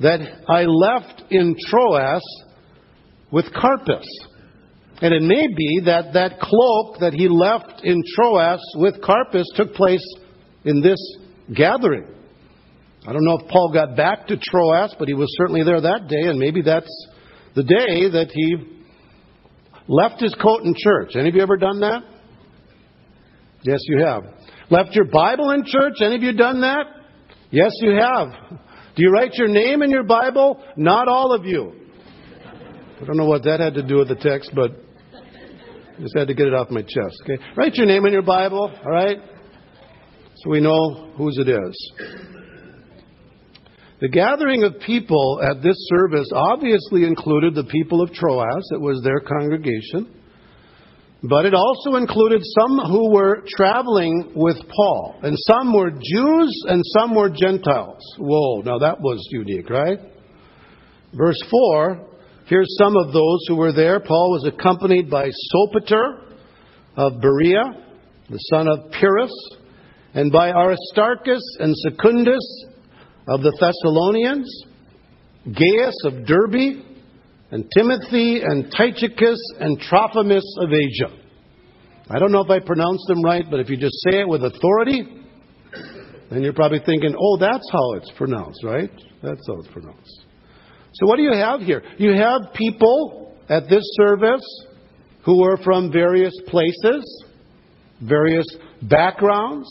that 0.00 0.20
I 0.48 0.64
left 0.64 1.30
in 1.30 1.56
Troas 1.68 2.22
with 3.30 3.52
Carpus. 3.52 4.06
And 5.00 5.12
it 5.12 5.22
may 5.22 5.48
be 5.48 5.82
that 5.86 6.12
that 6.14 6.38
cloak 6.40 7.00
that 7.00 7.12
he 7.12 7.28
left 7.28 7.82
in 7.84 8.02
Troas 8.14 8.60
with 8.76 9.02
Carpus 9.02 9.46
took 9.56 9.74
place 9.74 10.04
in 10.64 10.80
this 10.80 10.98
gathering. 11.54 12.06
I 13.06 13.12
don't 13.12 13.24
know 13.24 13.38
if 13.38 13.48
Paul 13.48 13.70
got 13.72 13.96
back 13.96 14.28
to 14.28 14.36
Troas, 14.38 14.94
but 14.98 15.08
he 15.08 15.14
was 15.14 15.28
certainly 15.36 15.62
there 15.62 15.80
that 15.80 16.08
day, 16.08 16.28
and 16.28 16.38
maybe 16.38 16.62
that's 16.62 17.08
the 17.54 17.62
day 17.62 18.08
that 18.10 18.30
he 18.32 18.56
left 19.88 20.22
his 20.22 20.34
coat 20.36 20.62
in 20.62 20.74
church. 20.76 21.10
Any 21.14 21.28
of 21.28 21.34
you 21.34 21.42
ever 21.42 21.56
done 21.56 21.80
that? 21.80 22.02
Yes, 23.62 23.80
you 23.84 24.04
have. 24.04 24.24
Left 24.70 24.94
your 24.94 25.06
Bible 25.06 25.50
in 25.50 25.64
church? 25.66 25.94
Any 26.00 26.16
of 26.16 26.22
you 26.22 26.32
done 26.32 26.62
that? 26.62 26.86
Yes, 27.50 27.72
you 27.80 27.92
have. 27.92 28.28
Do 28.96 29.02
you 29.02 29.10
write 29.10 29.34
your 29.34 29.48
name 29.48 29.82
in 29.82 29.90
your 29.90 30.04
Bible? 30.04 30.62
Not 30.76 31.08
all 31.08 31.32
of 31.32 31.44
you. 31.44 31.83
I 33.00 33.04
don't 33.04 33.16
know 33.16 33.26
what 33.26 33.42
that 33.44 33.60
had 33.60 33.74
to 33.74 33.82
do 33.82 33.98
with 33.98 34.08
the 34.08 34.14
text, 34.14 34.52
but 34.54 34.70
I 35.96 36.00
just 36.00 36.16
had 36.16 36.28
to 36.28 36.34
get 36.34 36.46
it 36.46 36.54
off 36.54 36.70
my 36.70 36.82
chest. 36.82 37.22
Okay? 37.22 37.42
Write 37.56 37.74
your 37.74 37.86
name 37.86 38.06
in 38.06 38.12
your 38.12 38.22
Bible, 38.22 38.70
all 38.72 38.92
right? 38.92 39.18
So 40.36 40.50
we 40.50 40.60
know 40.60 41.12
whose 41.16 41.38
it 41.38 41.48
is. 41.48 41.92
The 44.00 44.08
gathering 44.08 44.64
of 44.64 44.80
people 44.80 45.40
at 45.42 45.62
this 45.62 45.76
service 45.88 46.28
obviously 46.34 47.04
included 47.04 47.54
the 47.54 47.64
people 47.64 48.00
of 48.02 48.12
Troas, 48.12 48.68
it 48.72 48.80
was 48.80 49.02
their 49.02 49.20
congregation. 49.20 50.20
But 51.22 51.46
it 51.46 51.54
also 51.54 51.96
included 51.96 52.42
some 52.60 52.78
who 52.78 53.10
were 53.10 53.42
traveling 53.48 54.32
with 54.34 54.56
Paul. 54.68 55.20
And 55.22 55.36
some 55.38 55.72
were 55.72 55.90
Jews 55.90 56.64
and 56.68 56.82
some 56.98 57.14
were 57.14 57.30
Gentiles. 57.30 58.02
Whoa, 58.18 58.60
now 58.60 58.78
that 58.78 59.00
was 59.00 59.26
unique, 59.30 59.70
right? 59.70 59.98
Verse 61.14 61.42
4 61.50 62.13
Here's 62.46 62.76
some 62.78 62.94
of 62.96 63.12
those 63.12 63.40
who 63.48 63.56
were 63.56 63.72
there. 63.72 64.00
Paul 64.00 64.32
was 64.32 64.46
accompanied 64.46 65.10
by 65.10 65.30
Sopater 65.54 66.34
of 66.96 67.20
Berea, 67.20 67.62
the 68.28 68.38
son 68.50 68.68
of 68.68 68.92
Pyrrhus, 68.92 69.32
and 70.12 70.30
by 70.30 70.50
Aristarchus 70.50 71.42
and 71.60 71.74
Secundus 71.76 72.66
of 73.26 73.40
the 73.40 73.56
Thessalonians, 73.58 74.64
Gaius 75.46 75.96
of 76.04 76.26
Derbe, 76.26 76.84
and 77.50 77.70
Timothy 77.74 78.42
and 78.42 78.70
Tychicus 78.70 79.38
and 79.60 79.80
Trophimus 79.80 80.44
of 80.60 80.70
Asia. 80.70 81.16
I 82.10 82.18
don't 82.18 82.30
know 82.30 82.44
if 82.44 82.50
I 82.50 82.58
pronounced 82.58 83.06
them 83.08 83.22
right, 83.22 83.44
but 83.50 83.60
if 83.60 83.70
you 83.70 83.78
just 83.78 83.96
say 84.10 84.20
it 84.20 84.28
with 84.28 84.44
authority, 84.44 85.24
then 86.30 86.42
you're 86.42 86.52
probably 86.52 86.80
thinking, 86.84 87.14
oh, 87.18 87.38
that's 87.38 87.66
how 87.72 87.94
it's 87.94 88.10
pronounced, 88.18 88.62
right? 88.62 88.90
That's 89.22 89.40
how 89.46 89.60
it's 89.60 89.68
pronounced. 89.68 90.23
So, 90.94 91.06
what 91.06 91.16
do 91.16 91.22
you 91.22 91.34
have 91.34 91.60
here? 91.60 91.82
You 91.98 92.14
have 92.14 92.54
people 92.54 93.36
at 93.48 93.68
this 93.68 93.84
service 93.96 94.44
who 95.24 95.42
are 95.44 95.56
from 95.58 95.90
various 95.90 96.32
places, 96.46 97.24
various 98.00 98.46
backgrounds, 98.82 99.68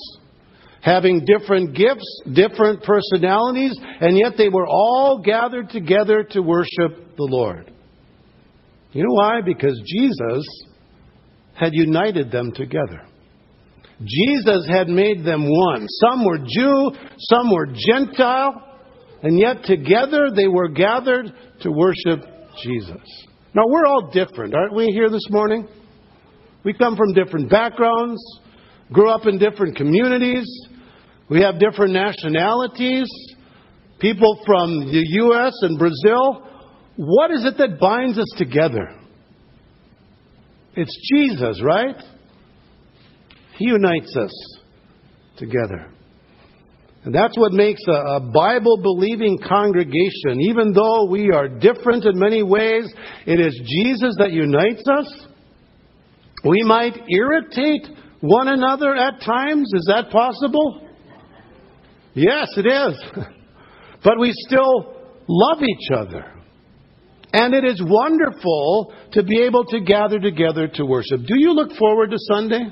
having 0.81 1.25
different 1.25 1.75
gifts, 1.75 2.21
different 2.33 2.83
personalities, 2.83 3.79
and 4.01 4.17
yet 4.17 4.33
they 4.37 4.49
were 4.49 4.67
all 4.67 5.21
gathered 5.23 5.69
together 5.69 6.23
to 6.31 6.41
worship 6.41 7.15
the 7.15 7.27
Lord. 7.29 7.71
You 8.91 9.03
know 9.03 9.13
why? 9.13 9.39
Because 9.41 9.81
Jesus 9.85 10.45
had 11.55 11.73
united 11.73 12.31
them 12.31 12.51
together. 12.53 13.07
Jesus 14.03 14.67
had 14.69 14.89
made 14.89 15.23
them 15.23 15.47
one. 15.49 15.87
Some 15.87 16.25
were 16.25 16.39
Jew, 16.39 16.91
some 17.17 17.51
were 17.53 17.67
Gentile, 17.67 18.72
and 19.23 19.39
yet 19.39 19.63
together 19.63 20.29
they 20.35 20.47
were 20.47 20.67
gathered 20.67 21.33
to 21.61 21.71
worship 21.71 22.23
Jesus. 22.61 23.25
Now 23.55 23.63
we're 23.67 23.85
all 23.85 24.11
different, 24.11 24.53
aren't 24.53 24.75
we, 24.75 24.85
here 24.87 25.09
this 25.09 25.25
morning? 25.29 25.67
We 26.63 26.73
come 26.73 26.95
from 26.95 27.13
different 27.13 27.49
backgrounds, 27.49 28.21
grew 28.91 29.09
up 29.09 29.25
in 29.25 29.39
different 29.39 29.75
communities, 29.75 30.45
we 31.29 31.41
have 31.41 31.59
different 31.59 31.93
nationalities, 31.93 33.09
people 33.99 34.41
from 34.45 34.91
the 34.91 35.03
U.S. 35.03 35.53
and 35.61 35.79
Brazil. 35.79 36.47
What 36.97 37.31
is 37.31 37.45
it 37.45 37.57
that 37.57 37.79
binds 37.79 38.19
us 38.19 38.27
together? 38.37 38.93
It's 40.75 40.95
Jesus, 41.11 41.61
right? 41.63 41.95
He 43.57 43.65
unites 43.65 44.15
us 44.17 44.59
together. 45.37 45.92
And 47.05 47.13
that's 47.13 47.37
what 47.37 47.51
makes 47.51 47.81
a, 47.87 47.91
a 47.91 48.19
Bible 48.19 48.77
believing 48.81 49.37
congregation. 49.37 50.39
Even 50.39 50.71
though 50.71 51.05
we 51.05 51.31
are 51.31 51.49
different 51.49 52.05
in 52.05 52.17
many 52.17 52.43
ways, 52.43 52.91
it 53.25 53.39
is 53.39 53.59
Jesus 53.65 54.15
that 54.19 54.31
unites 54.31 54.83
us. 54.87 55.27
We 56.45 56.63
might 56.63 56.97
irritate 57.09 57.87
one 58.21 58.47
another 58.47 58.95
at 58.95 59.21
times. 59.21 59.69
Is 59.73 59.85
that 59.93 60.11
possible? 60.11 60.87
Yes, 62.13 62.47
it 62.57 62.65
is. 62.65 63.25
But 64.03 64.19
we 64.19 64.33
still 64.33 64.97
love 65.29 65.63
each 65.63 65.89
other. 65.95 66.29
And 67.31 67.53
it 67.53 67.63
is 67.63 67.81
wonderful 67.81 68.93
to 69.13 69.23
be 69.23 69.43
able 69.43 69.63
to 69.67 69.79
gather 69.79 70.19
together 70.19 70.67
to 70.67 70.85
worship. 70.85 71.21
Do 71.25 71.39
you 71.39 71.53
look 71.53 71.71
forward 71.77 72.11
to 72.11 72.17
Sunday? 72.19 72.65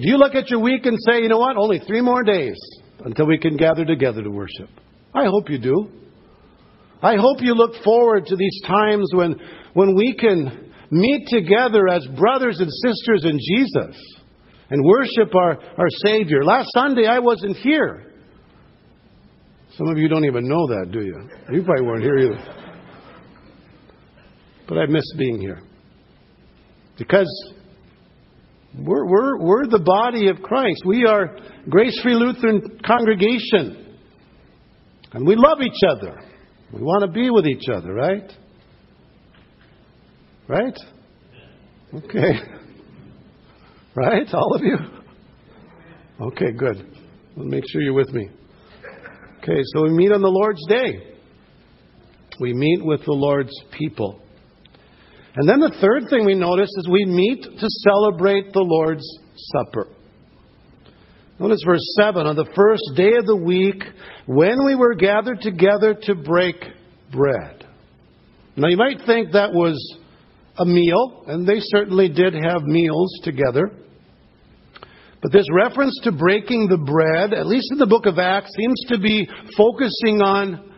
Do 0.00 0.08
you 0.08 0.16
look 0.16 0.34
at 0.34 0.48
your 0.48 0.60
week 0.60 0.86
and 0.86 0.96
say, 1.06 1.20
you 1.20 1.28
know 1.28 1.38
what, 1.38 1.58
only 1.58 1.78
three 1.78 2.00
more 2.00 2.22
days 2.22 2.56
until 3.04 3.26
we 3.26 3.36
can 3.36 3.58
gather 3.58 3.84
together 3.84 4.22
to 4.22 4.30
worship? 4.30 4.70
I 5.12 5.26
hope 5.26 5.50
you 5.50 5.58
do. 5.58 5.90
I 7.02 7.16
hope 7.16 7.42
you 7.42 7.54
look 7.54 7.82
forward 7.84 8.24
to 8.26 8.36
these 8.36 8.62
times 8.66 9.10
when, 9.12 9.38
when 9.74 9.94
we 9.94 10.14
can 10.14 10.72
meet 10.90 11.26
together 11.28 11.86
as 11.88 12.06
brothers 12.18 12.60
and 12.60 12.70
sisters 12.70 13.24
in 13.24 13.38
Jesus 13.38 13.96
and 14.70 14.82
worship 14.84 15.34
our, 15.34 15.58
our 15.76 15.88
Savior. 16.04 16.44
Last 16.44 16.68
Sunday, 16.72 17.06
I 17.06 17.18
wasn't 17.18 17.56
here. 17.58 18.12
Some 19.76 19.88
of 19.88 19.98
you 19.98 20.08
don't 20.08 20.24
even 20.24 20.48
know 20.48 20.66
that, 20.68 20.90
do 20.92 21.00
you? 21.00 21.28
You 21.52 21.62
probably 21.62 21.84
weren't 21.84 22.02
here 22.02 22.18
either. 22.18 22.54
But 24.66 24.78
I 24.78 24.86
miss 24.86 25.04
being 25.18 25.40
here. 25.40 25.60
Because 26.96 27.28
we're, 28.78 29.06
we're, 29.06 29.38
we're 29.38 29.66
the 29.66 29.80
body 29.80 30.28
of 30.28 30.42
Christ. 30.42 30.82
We 30.86 31.04
are 31.04 31.36
Grace 31.68 31.98
Free 32.02 32.14
Lutheran 32.14 32.80
congregation. 32.86 33.96
And 35.12 35.26
we 35.26 35.34
love 35.36 35.58
each 35.60 35.80
other. 35.88 36.20
We 36.72 36.82
want 36.82 37.02
to 37.04 37.10
be 37.10 37.30
with 37.30 37.46
each 37.46 37.68
other, 37.72 37.92
right? 37.92 38.32
Right? 40.48 40.76
Okay. 41.94 42.32
Right? 43.92 44.32
All 44.32 44.54
of 44.54 44.62
you? 44.62 44.76
Okay, 46.20 46.52
good. 46.52 46.76
Me 47.36 47.44
make 47.44 47.64
sure 47.68 47.82
you're 47.82 47.92
with 47.92 48.10
me. 48.10 48.30
Okay, 49.42 49.60
so 49.74 49.82
we 49.82 49.90
meet 49.90 50.12
on 50.12 50.22
the 50.22 50.28
Lord's 50.28 50.64
Day. 50.68 51.16
We 52.38 52.54
meet 52.54 52.84
with 52.84 53.00
the 53.04 53.12
Lord's 53.12 53.52
people. 53.76 54.22
And 55.36 55.48
then 55.48 55.60
the 55.60 55.76
third 55.80 56.10
thing 56.10 56.24
we 56.24 56.34
notice 56.34 56.70
is 56.76 56.88
we 56.88 57.04
meet 57.04 57.42
to 57.42 57.66
celebrate 57.88 58.52
the 58.52 58.62
Lord's 58.62 59.06
Supper. 59.36 59.86
Notice 61.38 61.62
verse 61.64 61.94
7 61.98 62.26
on 62.26 62.36
the 62.36 62.50
first 62.54 62.82
day 62.96 63.16
of 63.16 63.26
the 63.26 63.36
week, 63.36 63.82
when 64.26 64.64
we 64.66 64.74
were 64.74 64.94
gathered 64.94 65.40
together 65.40 65.94
to 66.02 66.14
break 66.14 66.56
bread. 67.12 67.66
Now 68.56 68.68
you 68.68 68.76
might 68.76 68.98
think 69.06 69.32
that 69.32 69.52
was 69.52 69.78
a 70.58 70.66
meal, 70.66 71.24
and 71.28 71.46
they 71.46 71.60
certainly 71.60 72.08
did 72.08 72.34
have 72.34 72.62
meals 72.64 73.10
together. 73.22 73.70
But 75.22 75.32
this 75.32 75.46
reference 75.52 75.98
to 76.04 76.12
breaking 76.12 76.68
the 76.68 76.78
bread, 76.78 77.32
at 77.32 77.46
least 77.46 77.68
in 77.72 77.78
the 77.78 77.86
book 77.86 78.06
of 78.06 78.18
Acts, 78.18 78.50
seems 78.56 78.84
to 78.88 78.98
be 78.98 79.28
focusing 79.56 80.20
on 80.20 80.72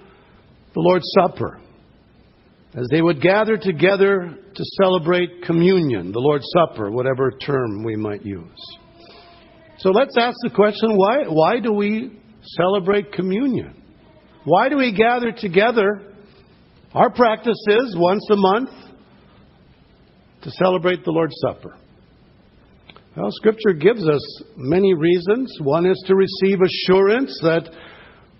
the 0.75 0.81
Lord's 0.81 1.11
Supper. 1.21 1.61
As 2.75 2.89
they 2.91 3.03
would 3.03 3.21
gather 3.21 3.59
together 3.59 4.35
to 4.55 4.65
celebrate 4.81 5.43
communion, 5.43 6.11
the 6.11 6.21
Lord's 6.21 6.47
Supper, 6.55 6.91
whatever 6.91 7.31
term 7.31 7.85
we 7.85 7.97
might 7.97 8.25
use. 8.25 8.79
So 9.79 9.91
let's 9.91 10.17
ask 10.17 10.37
the 10.43 10.51
question 10.51 10.97
why, 10.97 11.25
why 11.29 11.61
do 11.61 11.73
we 11.73 12.19
celebrate 12.57 13.13
communion? 13.13 13.83
Why 14.45 14.69
do 14.69 14.77
we 14.77 14.95
gather 14.95 15.33
together? 15.33 16.15
Our 16.95 17.11
practice 17.11 17.63
is 17.69 17.95
once 17.99 18.27
a 18.31 18.37
month 18.37 18.71
to 20.43 20.51
celebrate 20.53 21.05
the 21.05 21.11
Lord's 21.11 21.37
Supper. 21.41 21.77
Well, 23.17 23.29
Scripture 23.33 23.75
gives 23.75 24.09
us 24.09 24.43
many 24.57 24.95
reasons. 24.95 25.55
One 25.61 25.85
is 25.85 26.03
to 26.07 26.15
receive 26.15 26.61
assurance 26.63 27.39
that 27.43 27.71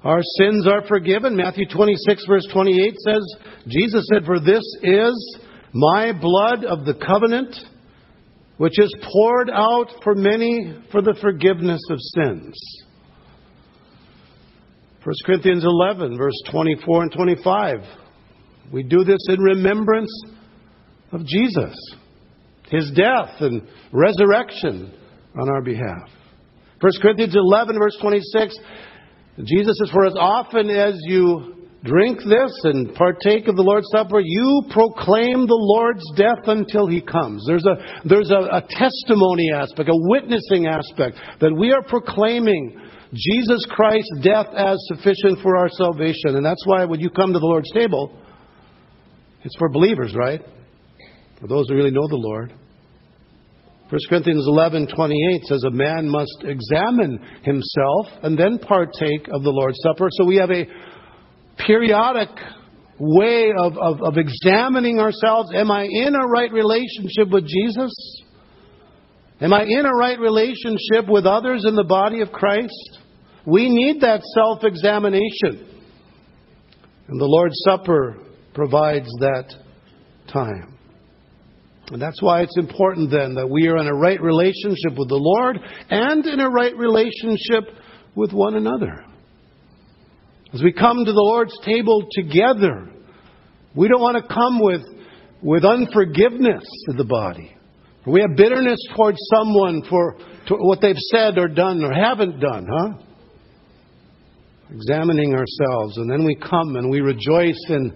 our 0.05 0.21
sins 0.39 0.67
are 0.67 0.87
forgiven. 0.87 1.37
Matthew 1.37 1.67
26, 1.69 2.25
verse 2.27 2.47
28 2.53 2.95
says, 3.07 3.37
Jesus 3.69 4.09
said, 4.13 4.25
For 4.25 4.41
this 4.41 4.65
is 4.83 5.39
my 5.73 6.13
blood 6.13 6.65
of 6.65 6.85
the 6.85 6.95
covenant, 6.95 7.57
which 8.57 8.79
is 8.79 8.95
poured 9.13 9.51
out 9.51 9.89
for 10.03 10.15
many 10.15 10.77
for 10.91 11.03
the 11.03 11.17
forgiveness 11.21 11.81
of 11.91 11.99
sins. 12.01 12.55
1 15.05 15.15
Corinthians 15.27 15.65
11, 15.65 16.17
verse 16.17 16.41
24 16.51 17.03
and 17.03 17.13
25. 17.13 17.79
We 18.73 18.83
do 18.83 19.05
this 19.05 19.25
in 19.29 19.41
remembrance 19.41 20.13
of 21.13 21.25
Jesus 21.27 21.77
his 22.73 22.91
death 22.97 23.37
and 23.41 23.63
resurrection 23.93 24.93
on 25.39 25.49
our 25.51 25.63
behalf. 25.63 26.09
1 26.81 26.93
Corinthians 27.03 27.37
11, 27.37 27.79
verse 27.79 27.97
26, 28.01 28.59
Jesus 29.39 29.79
says, 29.79 29.91
For 29.91 30.07
as 30.07 30.15
often 30.15 30.69
as 30.69 30.99
you 31.05 31.69
drink 31.85 32.19
this 32.19 32.53
and 32.65 32.95
partake 32.95 33.49
of 33.49 33.57
the 33.57 33.63
Lord's 33.63 33.89
Supper, 33.91 34.21
you 34.21 34.63
proclaim 34.71 35.47
the 35.47 35.59
Lord's 35.59 36.05
death 36.17 36.47
until 36.47 36.87
he 36.87 37.01
comes. 37.01 37.45
There's 37.47 37.65
a, 37.65 37.77
there's 38.05 38.31
a, 38.31 38.57
a 38.57 38.63
testimony 38.69 39.51
aspect, 39.53 39.89
a 39.89 39.97
witnessing 39.97 40.67
aspect, 40.67 41.17
that 41.41 41.53
we 41.53 41.73
are 41.73 41.83
proclaiming 41.83 42.79
Jesus 43.15 43.67
Christ's 43.71 44.21
death 44.23 44.47
as 44.57 44.79
sufficient 44.87 45.41
for 45.43 45.57
our 45.57 45.69
salvation. 45.71 46.37
And 46.37 46.45
that's 46.45 46.65
why 46.67 46.85
when 46.85 47.01
you 47.01 47.11
come 47.11 47.33
to 47.33 47.39
the 47.39 47.47
Lord's 47.47 47.73
table, 47.73 48.17
it's 49.45 49.57
for 49.59 49.71
believers, 49.71 50.15
right? 50.15 50.41
For 51.41 51.49
those 51.49 51.69
who 51.69 51.75
really 51.75 51.91
know 51.91 52.07
the 52.09 52.17
Lord. 52.17 52.53
1 53.93 54.01
Corinthians 54.09 54.47
11:28 54.49 55.45
says 55.45 55.65
a 55.65 55.71
man 55.71 56.09
must 56.09 56.45
examine 56.45 57.21
himself 57.43 58.07
and 58.23 58.39
then 58.39 58.59
partake 58.59 59.29
of 59.31 59.43
the 59.43 59.51
Lord's 59.51 59.79
Supper. 59.83 60.09
So 60.13 60.25
we 60.25 60.37
have 60.37 60.51
a 60.51 60.67
periodic 61.59 62.31
way 62.99 63.53
of, 63.55 63.77
of, 63.77 64.03
of 64.03 64.17
examining 64.17 64.99
ourselves. 64.99 65.51
Am 65.55 65.71
I 65.71 65.83
in 65.83 66.15
a 66.15 66.27
right 66.27 66.51
relationship 66.51 67.29
with 67.31 67.47
Jesus? 67.47 67.93
Am 69.43 69.53
I 69.53 69.65
in 69.65 69.85
a 69.85 69.95
right 69.95 70.19
relationship 70.19 71.07
with 71.07 71.27
others 71.27 71.67
in 71.67 71.75
the 71.75 71.85
body 71.85 72.23
of 72.23 72.33
Christ? 72.33 72.99
We 73.45 73.69
need 73.69 74.01
that 74.01 74.23
self 74.35 74.65
examination. 74.65 75.69
And 77.09 77.21
the 77.21 77.27
Lord's 77.27 77.61
Supper 77.69 78.17
provides 78.55 79.11
that 79.21 79.55
time. 80.33 80.72
And 81.93 82.01
that's 82.01 82.23
why 82.23 82.41
it's 82.41 82.57
important 82.57 83.11
then 83.11 83.35
that 83.35 83.51
we 83.51 83.69
are 83.69 83.77
in 83.77 83.87
a 83.87 83.95
right 83.95 84.21
relationship 84.21 84.97
with 84.97 85.11
the 85.11 85.21
Lord 85.21 85.59
and 85.91 86.25
in 86.25 86.41
a 86.41 86.49
right 86.49 86.75
relationship 86.75 87.65
with 88.15 88.33
one 88.33 88.57
another. 88.57 89.05
As 90.55 90.63
we 90.63 90.73
come 90.73 91.05
to 91.05 91.13
the 91.13 91.21
Lord's 91.21 91.59
table 91.65 92.07
together, 92.11 92.91
we 93.75 93.89
don't 93.89 94.01
want 94.01 94.17
to 94.17 94.35
come 94.35 94.61
with, 94.61 94.83
with 95.43 95.67
unforgiveness 95.67 96.65
to 96.87 96.97
the 96.97 97.05
body. 97.05 97.55
We 98.07 98.23
have 98.23 98.37
bitterness 98.37 98.81
towards 98.97 99.19
someone 99.35 99.83
for 99.89 100.17
what 100.51 100.81
they've 100.81 100.97
said 100.97 101.37
or 101.37 101.49
done 101.49 101.85
or 101.85 101.93
haven't 101.93 102.41
done, 102.41 102.67
huh? 102.71 102.95
Examining 104.75 105.35
ourselves, 105.35 105.99
and 105.99 106.11
then 106.11 106.25
we 106.25 106.37
come 106.37 106.77
and 106.77 106.91
we 106.91 107.01
rejoice 107.01 107.63
in 107.69 107.93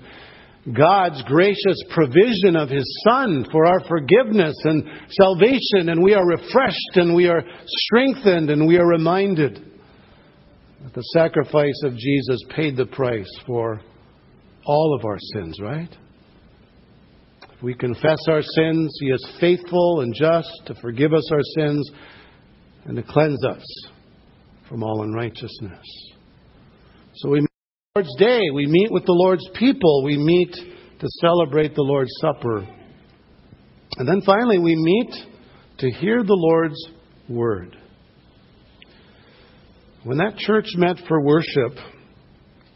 God's 0.72 1.22
gracious 1.22 1.80
provision 1.90 2.56
of 2.56 2.68
His 2.68 2.84
Son 3.08 3.46
for 3.52 3.66
our 3.66 3.80
forgiveness 3.86 4.56
and 4.64 4.84
salvation, 5.10 5.90
and 5.90 6.02
we 6.02 6.14
are 6.14 6.26
refreshed 6.26 6.96
and 6.96 7.14
we 7.14 7.28
are 7.28 7.42
strengthened 7.66 8.50
and 8.50 8.66
we 8.66 8.76
are 8.76 8.86
reminded 8.86 9.62
that 10.82 10.94
the 10.94 11.02
sacrifice 11.14 11.80
of 11.84 11.96
Jesus 11.96 12.42
paid 12.50 12.76
the 12.76 12.86
price 12.86 13.30
for 13.46 13.80
all 14.64 14.98
of 14.98 15.04
our 15.04 15.18
sins, 15.34 15.58
right? 15.60 15.96
If 17.56 17.62
we 17.62 17.74
confess 17.74 18.18
our 18.28 18.42
sins, 18.42 18.96
He 19.00 19.10
is 19.10 19.26
faithful 19.40 20.00
and 20.00 20.12
just 20.14 20.50
to 20.66 20.74
forgive 20.82 21.14
us 21.14 21.30
our 21.32 21.42
sins 21.56 21.90
and 22.86 22.96
to 22.96 23.02
cleanse 23.04 23.44
us 23.44 23.64
from 24.68 24.82
all 24.82 25.02
unrighteousness. 25.02 25.86
So 27.14 27.30
we 27.30 27.46
Lord's 27.96 28.14
Day. 28.18 28.50
We 28.52 28.66
meet 28.66 28.92
with 28.92 29.06
the 29.06 29.14
Lord's 29.14 29.48
people. 29.54 30.04
We 30.04 30.18
meet 30.18 30.52
to 30.52 31.08
celebrate 31.22 31.74
the 31.74 31.80
Lord's 31.80 32.10
Supper. 32.20 32.58
And 33.96 34.06
then 34.06 34.20
finally, 34.20 34.58
we 34.58 34.76
meet 34.76 35.14
to 35.78 35.90
hear 35.90 36.22
the 36.22 36.36
Lord's 36.36 36.76
Word. 37.26 37.74
When 40.04 40.18
that 40.18 40.36
church 40.36 40.66
met 40.74 40.98
for 41.08 41.24
worship, 41.24 41.78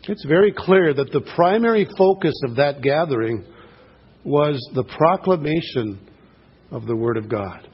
it's 0.05 0.25
very 0.27 0.55
clear 0.57 0.95
that 0.95 1.13
the 1.13 1.31
primary 1.37 1.87
focus 1.99 2.41
of 2.49 2.57
that 2.57 2.81
gathering 2.81 3.45
was 4.25 4.59
the 4.75 4.85
proclamation 4.85 6.01
of 6.71 6.87
the 6.87 6.97
Word 6.97 7.19
of 7.19 7.29
God. 7.29 7.69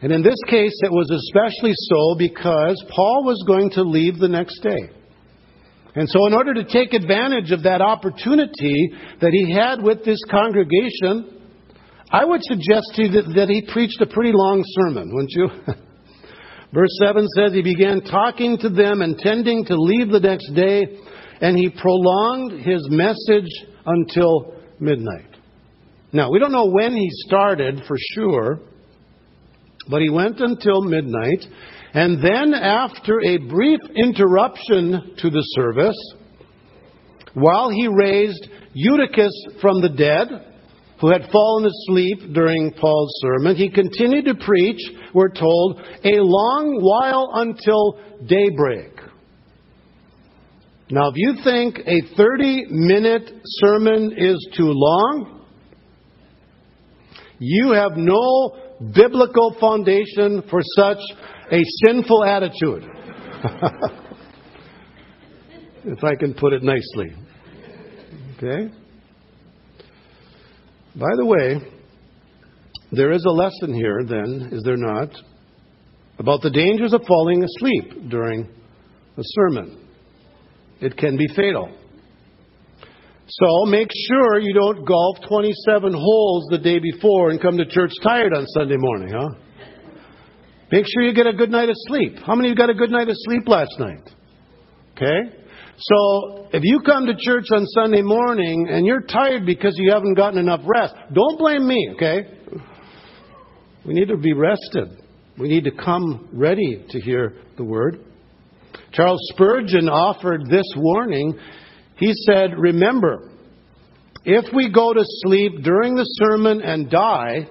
And 0.00 0.10
in 0.10 0.24
this 0.24 0.42
case, 0.48 0.76
it 0.82 0.90
was 0.90 1.08
especially 1.08 1.74
so 1.76 2.16
because 2.18 2.84
Paul 2.92 3.22
was 3.26 3.44
going 3.46 3.70
to 3.74 3.82
leave 3.82 4.18
the 4.18 4.26
next 4.26 4.58
day. 4.60 5.01
And 5.94 6.08
so, 6.08 6.26
in 6.26 6.32
order 6.32 6.54
to 6.54 6.64
take 6.64 6.94
advantage 6.94 7.50
of 7.50 7.64
that 7.64 7.82
opportunity 7.82 8.92
that 9.20 9.32
he 9.32 9.52
had 9.52 9.82
with 9.82 10.04
this 10.04 10.20
congregation, 10.30 11.42
I 12.10 12.24
would 12.24 12.42
suggest 12.42 12.92
to 12.94 13.02
you 13.02 13.08
that, 13.10 13.32
that 13.36 13.48
he 13.48 13.68
preached 13.70 14.00
a 14.00 14.06
pretty 14.06 14.32
long 14.32 14.64
sermon, 14.66 15.12
wouldn't 15.12 15.32
you? 15.32 15.48
Verse 16.72 16.98
7 17.02 17.26
says, 17.36 17.52
He 17.52 17.62
began 17.62 18.00
talking 18.02 18.56
to 18.58 18.70
them, 18.70 19.02
intending 19.02 19.66
to 19.66 19.76
leave 19.76 20.08
the 20.08 20.20
next 20.20 20.50
day, 20.54 20.98
and 21.40 21.56
he 21.56 21.68
prolonged 21.68 22.60
his 22.62 22.86
message 22.88 23.50
until 23.84 24.54
midnight. 24.80 25.28
Now, 26.12 26.30
we 26.30 26.38
don't 26.38 26.52
know 26.52 26.70
when 26.70 26.94
he 26.94 27.08
started 27.26 27.82
for 27.86 27.96
sure, 28.14 28.60
but 29.88 30.00
he 30.00 30.08
went 30.08 30.40
until 30.40 30.82
midnight. 30.82 31.44
And 31.94 32.22
then, 32.22 32.54
after 32.54 33.20
a 33.20 33.36
brief 33.36 33.80
interruption 33.94 35.14
to 35.18 35.30
the 35.30 35.42
service, 35.54 36.14
while 37.34 37.70
he 37.70 37.86
raised 37.86 38.48
Eutychus 38.72 39.32
from 39.60 39.82
the 39.82 39.90
dead, 39.90 40.28
who 41.00 41.08
had 41.10 41.30
fallen 41.32 41.66
asleep 41.66 42.32
during 42.32 42.72
Paul's 42.72 43.12
sermon, 43.20 43.56
he 43.56 43.68
continued 43.68 44.24
to 44.26 44.34
preach, 44.36 44.80
we're 45.12 45.28
told, 45.28 45.80
a 46.04 46.14
long 46.20 46.78
while 46.80 47.30
until 47.34 47.98
daybreak. 48.26 48.92
Now, 50.90 51.08
if 51.08 51.14
you 51.16 51.34
think 51.42 51.78
a 51.86 52.14
30 52.16 52.66
minute 52.70 53.30
sermon 53.44 54.14
is 54.16 54.48
too 54.56 54.70
long, 54.70 55.44
you 57.38 57.72
have 57.72 57.96
no 57.96 58.56
biblical 58.94 59.56
foundation 59.58 60.44
for 60.48 60.60
such 60.76 60.98
a 61.52 61.62
sinful 61.84 62.24
attitude. 62.24 62.84
if 65.84 66.02
I 66.02 66.14
can 66.16 66.34
put 66.34 66.52
it 66.52 66.62
nicely. 66.62 67.12
Okay? 68.36 68.72
By 70.94 71.10
the 71.16 71.26
way, 71.26 71.60
There 72.94 73.10
is 73.12 73.24
a 73.24 73.30
lesson 73.30 73.72
here, 73.72 74.04
then, 74.06 74.50
is 74.52 74.62
there 74.64 74.76
not, 74.76 75.08
about 76.18 76.42
the 76.42 76.50
dangers 76.50 76.92
of 76.92 77.00
falling 77.08 77.42
asleep 77.42 78.10
during 78.10 78.42
a 79.16 79.22
sermon. 79.22 79.88
It 80.82 80.98
can 80.98 81.16
be 81.16 81.26
fatal. 81.34 81.74
So 83.26 83.64
make 83.64 83.88
sure 84.08 84.40
you 84.40 84.52
don't 84.52 84.86
golf 84.86 85.16
27 85.26 85.94
holes 85.94 86.48
the 86.50 86.58
day 86.58 86.78
before 86.80 87.30
and 87.30 87.40
come 87.40 87.56
to 87.56 87.64
church 87.64 87.92
tired 88.02 88.34
on 88.36 88.46
Sunday 88.48 88.76
morning, 88.76 89.14
huh? 89.16 89.30
Make 90.72 90.86
sure 90.86 91.02
you 91.02 91.12
get 91.12 91.26
a 91.26 91.34
good 91.34 91.50
night 91.50 91.68
of 91.68 91.74
sleep. 91.86 92.16
How 92.24 92.34
many 92.34 92.48
of 92.48 92.52
you 92.52 92.56
got 92.56 92.70
a 92.70 92.74
good 92.74 92.90
night 92.90 93.08
of 93.08 93.14
sleep 93.18 93.46
last 93.46 93.78
night? 93.78 94.08
Okay? 94.96 95.36
So 95.76 96.48
if 96.50 96.62
you 96.64 96.80
come 96.80 97.04
to 97.04 97.12
church 97.14 97.44
on 97.54 97.66
Sunday 97.66 98.00
morning 98.00 98.68
and 98.70 98.86
you're 98.86 99.02
tired 99.02 99.44
because 99.44 99.74
you 99.76 99.92
haven't 99.92 100.14
gotten 100.14 100.38
enough 100.38 100.60
rest, 100.64 100.94
don't 101.12 101.38
blame 101.38 101.68
me, 101.68 101.90
okay? 101.94 102.26
We 103.84 103.92
need 103.92 104.08
to 104.08 104.16
be 104.16 104.32
rested. 104.32 105.02
We 105.38 105.48
need 105.48 105.64
to 105.64 105.72
come 105.72 106.30
ready 106.32 106.86
to 106.88 107.00
hear 107.00 107.34
the 107.58 107.64
word. 107.64 108.00
Charles 108.92 109.20
Spurgeon 109.34 109.90
offered 109.90 110.46
this 110.48 110.72
warning. 110.76 111.38
He 111.98 112.14
said, 112.26 112.52
Remember, 112.56 113.30
if 114.24 114.46
we 114.54 114.72
go 114.72 114.94
to 114.94 115.02
sleep 115.04 115.62
during 115.62 115.96
the 115.96 116.04
sermon 116.04 116.62
and 116.62 116.88
die, 116.88 117.48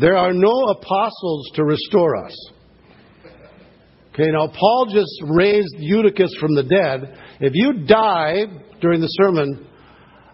there 0.00 0.16
are 0.16 0.32
no 0.32 0.68
apostles 0.68 1.50
to 1.54 1.64
restore 1.64 2.16
us. 2.16 2.50
Okay, 4.12 4.30
now 4.30 4.48
Paul 4.48 4.88
just 4.92 5.22
raised 5.24 5.74
Eutychus 5.78 6.34
from 6.40 6.54
the 6.54 6.62
dead. 6.62 7.16
If 7.40 7.52
you 7.54 7.84
die 7.86 8.46
during 8.80 9.00
the 9.00 9.06
sermon, 9.06 9.66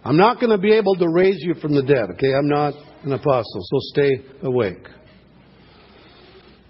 I'm 0.04 0.16
not 0.16 0.40
going 0.40 0.50
to 0.50 0.58
be 0.58 0.72
able 0.72 0.94
to 0.96 1.08
raise 1.08 1.38
you 1.40 1.54
from 1.54 1.74
the 1.74 1.82
dead. 1.82 2.10
Okay, 2.12 2.32
I'm 2.32 2.48
not 2.48 2.74
an 3.02 3.12
apostle, 3.12 3.60
so 3.62 3.78
stay 3.92 4.10
awake. 4.42 4.86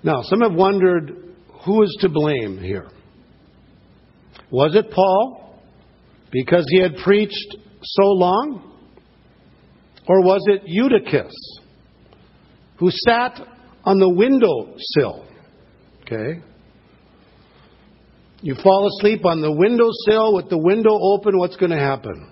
Now, 0.02 0.22
some 0.22 0.40
have 0.40 0.54
wondered 0.54 1.34
who 1.64 1.82
is 1.82 1.96
to 2.00 2.08
blame 2.08 2.58
here. 2.58 2.88
Was 4.50 4.74
it 4.74 4.90
Paul 4.90 5.60
because 6.30 6.64
he 6.70 6.80
had 6.80 6.96
preached 7.04 7.56
so 7.82 8.04
long? 8.04 8.62
Or 10.08 10.22
was 10.22 10.42
it 10.46 10.62
Eutychus 10.64 11.34
who 12.78 12.90
sat 12.90 13.40
on 13.84 13.98
the 13.98 14.08
windowsill? 14.08 15.26
Okay. 16.02 16.40
You 18.42 18.54
fall 18.62 18.88
asleep 18.98 19.24
on 19.24 19.40
the 19.40 19.50
windowsill 19.50 20.34
with 20.34 20.48
the 20.50 20.58
window 20.58 20.98
open, 21.00 21.38
what's 21.38 21.56
going 21.56 21.70
to 21.70 21.78
happen? 21.78 22.30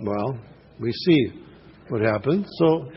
Well, 0.00 0.38
we 0.78 0.92
see 0.92 1.28
what 1.88 2.02
happens. 2.02 2.46
So, 2.58 2.90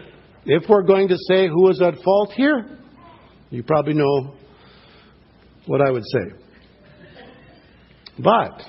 if 0.45 0.63
we're 0.69 0.83
going 0.83 1.07
to 1.09 1.17
say 1.29 1.47
who 1.47 1.69
is 1.69 1.81
at 1.81 1.95
fault 2.03 2.31
here, 2.33 2.77
you 3.49 3.63
probably 3.63 3.93
know 3.93 4.35
what 5.65 5.81
I 5.81 5.91
would 5.91 6.03
say. 6.05 6.37
But, 8.19 8.61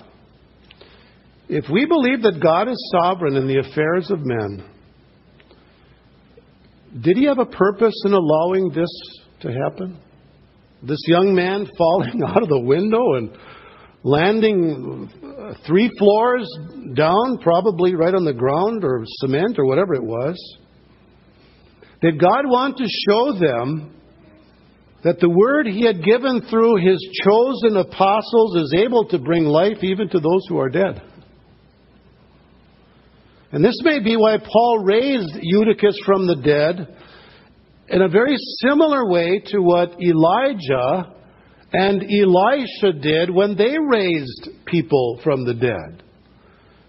if 1.49 1.65
we 1.73 1.87
believe 1.87 2.23
that 2.23 2.41
God 2.43 2.69
is 2.69 2.95
sovereign 3.01 3.37
in 3.37 3.47
the 3.47 3.59
affairs 3.59 4.11
of 4.11 4.21
men, 4.21 4.65
did 7.01 7.17
he 7.17 7.25
have 7.27 7.39
a 7.39 7.47
purpose 7.47 7.95
in 8.05 8.13
allowing 8.13 8.71
this 8.71 8.91
to 9.41 9.53
happen? 9.53 9.99
This 10.83 11.03
young 11.07 11.35
man 11.35 11.69
falling 11.79 12.23
out 12.27 12.43
of 12.43 12.49
the 12.49 12.61
window 12.61 13.15
and 13.15 13.31
landing 14.03 15.11
uh, 15.23 15.55
three 15.67 15.91
floors 15.99 16.49
down, 16.95 17.39
probably 17.39 17.95
right 17.95 18.15
on 18.15 18.25
the 18.25 18.33
ground 18.33 18.85
or 18.85 19.03
cement 19.21 19.59
or 19.59 19.67
whatever 19.67 19.95
it 19.95 20.05
was. 20.05 20.37
Did 22.01 22.21
God 22.21 22.45
want 22.47 22.79
to 22.79 22.87
show 23.09 23.33
them 23.39 23.95
that 25.03 25.21
the 25.21 25.29
word 25.29 25.67
he 25.67 25.85
had 25.85 26.03
given 26.03 26.43
through 26.49 26.77
his 26.77 26.99
chosen 27.25 27.77
apostles 27.77 28.57
is 28.57 28.75
able 28.77 29.07
to 29.09 29.19
bring 29.19 29.45
life 29.45 29.83
even 29.83 30.09
to 30.11 30.21
those 30.21 30.47
who 30.49 30.59
are 30.59 30.69
dead? 30.69 31.03
And 33.51 33.65
this 33.65 33.79
may 33.83 34.01
be 34.01 34.17
why 34.17 34.37
Paul 34.39 34.85
raised 34.85 35.39
Eutychus 35.41 35.99
from 36.05 36.27
the 36.27 36.37
dead 36.37 36.97
in 37.89 38.03
a 38.03 38.09
very 38.09 38.37
similar 38.63 39.09
way 39.09 39.41
to 39.47 39.61
what 39.61 39.97
Elijah 40.01 41.15
and 41.73 42.03
Elisha 42.03 42.93
did 43.01 43.31
when 43.31 43.57
they 43.57 43.77
raised 43.79 44.49
people 44.67 45.21
from 45.25 45.47
the 45.47 45.55
dead. 45.55 46.03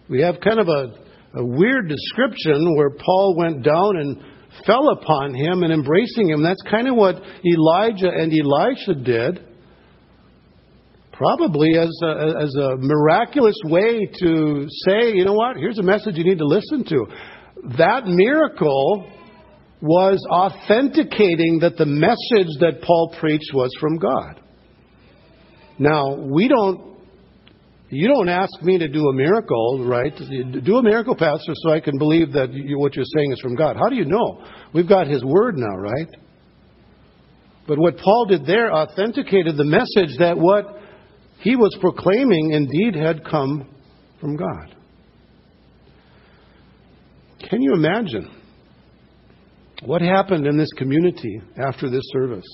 We 0.10 0.22
have 0.22 0.42
kind 0.42 0.60
of 0.60 0.68
a, 0.68 1.40
a 1.40 1.46
weird 1.46 1.88
description 1.88 2.76
where 2.76 2.90
Paul 2.90 3.36
went 3.38 3.64
down 3.64 3.98
and 3.98 4.18
fell 4.66 4.90
upon 4.90 5.34
him 5.36 5.64
and 5.64 5.72
embracing 5.72 6.30
him. 6.30 6.44
That's 6.44 6.64
kind 6.70 6.88
of 6.88 6.96
what 6.96 7.16
Elijah 7.46 8.10
and 8.10 8.34
Elisha 8.34 8.96
did. 8.96 9.46
Probably 11.20 11.78
as 11.78 11.90
a, 12.02 12.34
as 12.42 12.56
a 12.56 12.78
miraculous 12.78 13.58
way 13.66 14.06
to 14.06 14.68
say, 14.88 15.12
you 15.12 15.26
know 15.26 15.34
what, 15.34 15.58
here's 15.58 15.78
a 15.78 15.84
message 15.84 16.16
you 16.16 16.24
need 16.24 16.38
to 16.38 16.48
listen 16.48 16.86
to. 16.86 17.08
That 17.78 18.06
miracle 18.06 19.06
was 19.82 20.26
authenticating 20.32 21.60
that 21.60 21.76
the 21.76 21.86
message 21.86 22.56
that 22.62 22.82
Paul 22.82 23.14
preached 23.20 23.54
was 23.54 23.70
from 23.82 23.98
God. 23.98 24.40
Now, 25.78 26.16
we 26.16 26.48
don't, 26.48 26.98
you 27.90 28.08
don't 28.08 28.30
ask 28.30 28.62
me 28.62 28.78
to 28.78 28.88
do 28.88 29.10
a 29.10 29.14
miracle, 29.14 29.86
right? 29.86 30.14
Do 30.64 30.78
a 30.78 30.84
miracle, 30.84 31.18
Pastor, 31.18 31.52
so 31.54 31.72
I 31.72 31.82
can 31.82 31.98
believe 31.98 32.32
that 32.32 32.54
you, 32.54 32.80
what 32.80 32.96
you're 32.96 33.04
saying 33.18 33.34
is 33.34 33.42
from 33.42 33.56
God. 33.56 33.76
How 33.76 33.90
do 33.90 33.96
you 33.98 34.06
know? 34.06 34.42
We've 34.74 34.88
got 34.88 35.08
His 35.08 35.26
Word 35.26 35.58
now, 35.58 35.76
right? 35.76 36.08
But 37.68 37.78
what 37.78 37.98
Paul 37.98 38.26
did 38.28 38.46
there 38.46 38.72
authenticated 38.72 39.58
the 39.58 39.66
message 39.66 40.18
that 40.20 40.38
what 40.38 40.79
he 41.40 41.56
was 41.56 41.76
proclaiming 41.80 42.52
indeed 42.52 42.96
had 42.96 43.26
come 43.26 43.68
from 44.20 44.36
God. 44.36 44.76
Can 47.50 47.62
you 47.62 47.74
imagine? 47.74 48.30
What 49.86 50.02
happened 50.02 50.46
in 50.46 50.58
this 50.58 50.72
community 50.78 51.42
after 51.58 51.90
this 51.90 52.04
service? 52.12 52.46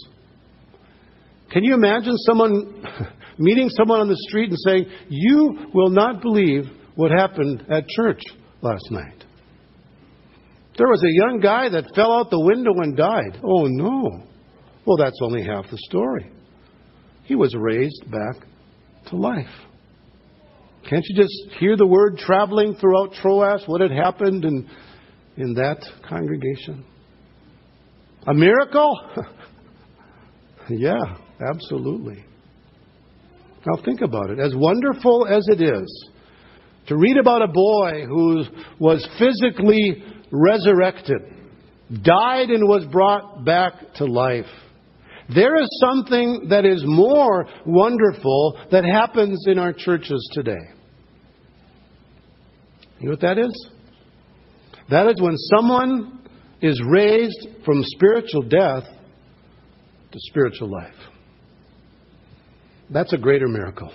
Can 1.51 1.63
you 1.63 1.73
imagine 1.73 2.15
someone 2.17 2.83
meeting 3.39 3.69
someone 3.69 3.99
on 3.99 4.07
the 4.07 4.17
street 4.29 4.49
and 4.49 4.59
saying, 4.59 4.85
You 5.09 5.69
will 5.73 5.89
not 5.89 6.21
believe 6.21 6.65
what 6.95 7.11
happened 7.11 7.65
at 7.69 7.87
church 7.89 8.21
last 8.61 8.91
night? 8.91 9.23
There 10.77 10.87
was 10.87 11.03
a 11.03 11.11
young 11.11 11.39
guy 11.41 11.69
that 11.69 11.95
fell 11.95 12.11
out 12.11 12.29
the 12.29 12.39
window 12.39 12.73
and 12.81 12.95
died. 12.95 13.39
Oh, 13.43 13.65
no. 13.65 14.27
Well, 14.85 14.97
that's 14.97 15.19
only 15.23 15.43
half 15.43 15.69
the 15.71 15.77
story. 15.89 16.29
He 17.23 17.33
was 17.33 17.55
raised 17.55 18.11
back 18.11 18.45
to 19.09 19.15
life. 19.15 19.45
Can't 20.89 21.03
you 21.09 21.21
just 21.21 21.59
hear 21.59 21.75
the 21.75 21.87
word 21.87 22.17
traveling 22.17 22.75
throughout 22.75 23.13
Troas, 23.21 23.63
what 23.65 23.81
had 23.81 23.91
happened 23.91 24.45
in, 24.45 24.69
in 25.37 25.53
that 25.55 25.83
congregation? 26.07 26.85
A 28.27 28.33
miracle? 28.33 28.99
yeah, 30.69 31.17
absolutely. 31.41 32.23
Now 33.65 33.81
think 33.83 34.01
about 34.01 34.29
it. 34.29 34.39
As 34.39 34.53
wonderful 34.55 35.27
as 35.27 35.47
it 35.47 35.61
is 35.61 36.09
to 36.87 36.95
read 36.95 37.17
about 37.17 37.41
a 37.41 37.47
boy 37.47 38.05
who 38.07 38.43
was 38.79 39.07
physically 39.17 40.03
resurrected, 40.31 41.21
died 42.03 42.49
and 42.49 42.67
was 42.67 42.85
brought 42.91 43.43
back 43.43 43.73
to 43.95 44.05
life. 44.05 44.45
There 45.33 45.55
is 45.61 45.67
something 45.79 46.47
that 46.49 46.65
is 46.65 46.83
more 46.85 47.47
wonderful 47.65 48.59
that 48.71 48.83
happens 48.83 49.45
in 49.47 49.57
our 49.57 49.73
churches 49.73 50.29
today. 50.33 50.53
You 52.99 53.07
know 53.07 53.11
what 53.11 53.21
that 53.21 53.37
is? 53.39 53.69
That 54.89 55.07
is 55.07 55.19
when 55.19 55.35
someone 55.37 56.19
is 56.61 56.81
raised 56.87 57.47
from 57.65 57.83
spiritual 57.83 58.43
death 58.43 58.83
to 60.11 60.19
spiritual 60.29 60.71
life. 60.71 60.93
That's 62.91 63.13
a 63.13 63.17
greater 63.17 63.47
miracle. 63.47 63.91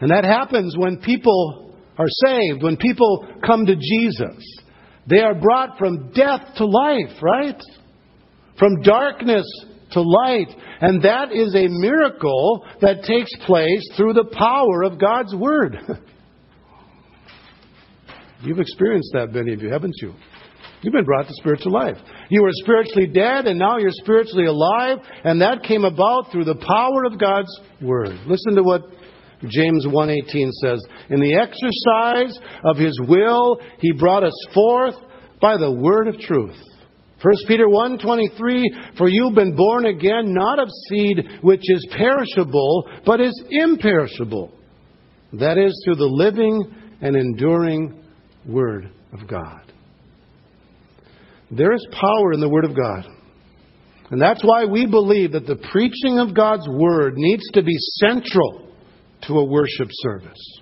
And 0.00 0.10
that 0.10 0.24
happens 0.24 0.76
when 0.76 0.98
people 0.98 1.74
are 1.98 2.08
saved, 2.08 2.62
when 2.62 2.76
people 2.76 3.26
come 3.44 3.64
to 3.64 3.74
Jesus. 3.74 4.62
They 5.08 5.20
are 5.20 5.34
brought 5.34 5.78
from 5.78 6.12
death 6.12 6.42
to 6.56 6.66
life, 6.66 7.22
right? 7.22 7.60
From 8.58 8.82
darkness 8.82 9.46
to 9.92 10.00
light. 10.00 10.48
And 10.80 11.02
that 11.02 11.32
is 11.32 11.54
a 11.54 11.68
miracle 11.68 12.66
that 12.80 13.04
takes 13.04 13.30
place 13.46 13.88
through 13.96 14.14
the 14.14 14.30
power 14.32 14.82
of 14.82 15.00
God's 15.00 15.34
Word. 15.34 15.78
You've 18.42 18.60
experienced 18.60 19.10
that, 19.14 19.32
many 19.32 19.54
of 19.54 19.62
you, 19.62 19.70
haven't 19.70 19.94
you? 20.00 20.12
You've 20.82 20.92
been 20.92 21.04
brought 21.04 21.26
to 21.26 21.32
spiritual 21.34 21.72
life. 21.72 21.96
You 22.28 22.42
were 22.42 22.50
spiritually 22.52 23.06
dead 23.06 23.46
and 23.46 23.58
now 23.58 23.78
you're 23.78 23.90
spiritually 23.90 24.46
alive, 24.46 24.98
and 25.24 25.40
that 25.40 25.62
came 25.62 25.84
about 25.84 26.30
through 26.30 26.44
the 26.44 26.54
power 26.54 27.04
of 27.04 27.18
God's 27.18 27.48
word. 27.80 28.18
Listen 28.26 28.54
to 28.56 28.62
what 28.62 28.82
James 29.48 29.86
1:18 29.86 30.52
says, 30.52 30.86
"In 31.08 31.20
the 31.20 31.34
exercise 31.34 32.38
of 32.62 32.76
his 32.76 32.98
will 33.00 33.58
he 33.78 33.92
brought 33.92 34.22
us 34.22 34.34
forth 34.52 34.96
by 35.40 35.56
the 35.56 35.70
word 35.70 36.08
of 36.08 36.18
truth." 36.18 36.62
1 37.22 37.34
Peter 37.48 37.66
1:23 37.66 38.96
For 38.98 39.08
you've 39.08 39.34
been 39.34 39.56
born 39.56 39.86
again 39.86 40.34
not 40.34 40.58
of 40.58 40.68
seed 40.88 41.24
which 41.42 41.62
is 41.64 41.86
perishable 41.96 42.88
but 43.04 43.20
is 43.20 43.42
imperishable 43.50 44.52
that 45.32 45.58
is 45.58 45.80
through 45.84 45.96
the 45.96 46.04
living 46.04 46.74
and 47.00 47.16
enduring 47.16 48.02
word 48.46 48.90
of 49.12 49.28
God. 49.28 49.60
There 51.50 51.72
is 51.72 51.86
power 51.92 52.32
in 52.32 52.40
the 52.40 52.48
word 52.48 52.64
of 52.64 52.76
God. 52.76 53.04
And 54.10 54.20
that's 54.20 54.42
why 54.42 54.64
we 54.64 54.86
believe 54.86 55.32
that 55.32 55.46
the 55.46 55.60
preaching 55.72 56.18
of 56.18 56.34
God's 56.34 56.66
word 56.68 57.14
needs 57.16 57.42
to 57.54 57.62
be 57.62 57.76
central 58.06 58.68
to 59.22 59.38
a 59.38 59.44
worship 59.44 59.88
service. 59.90 60.60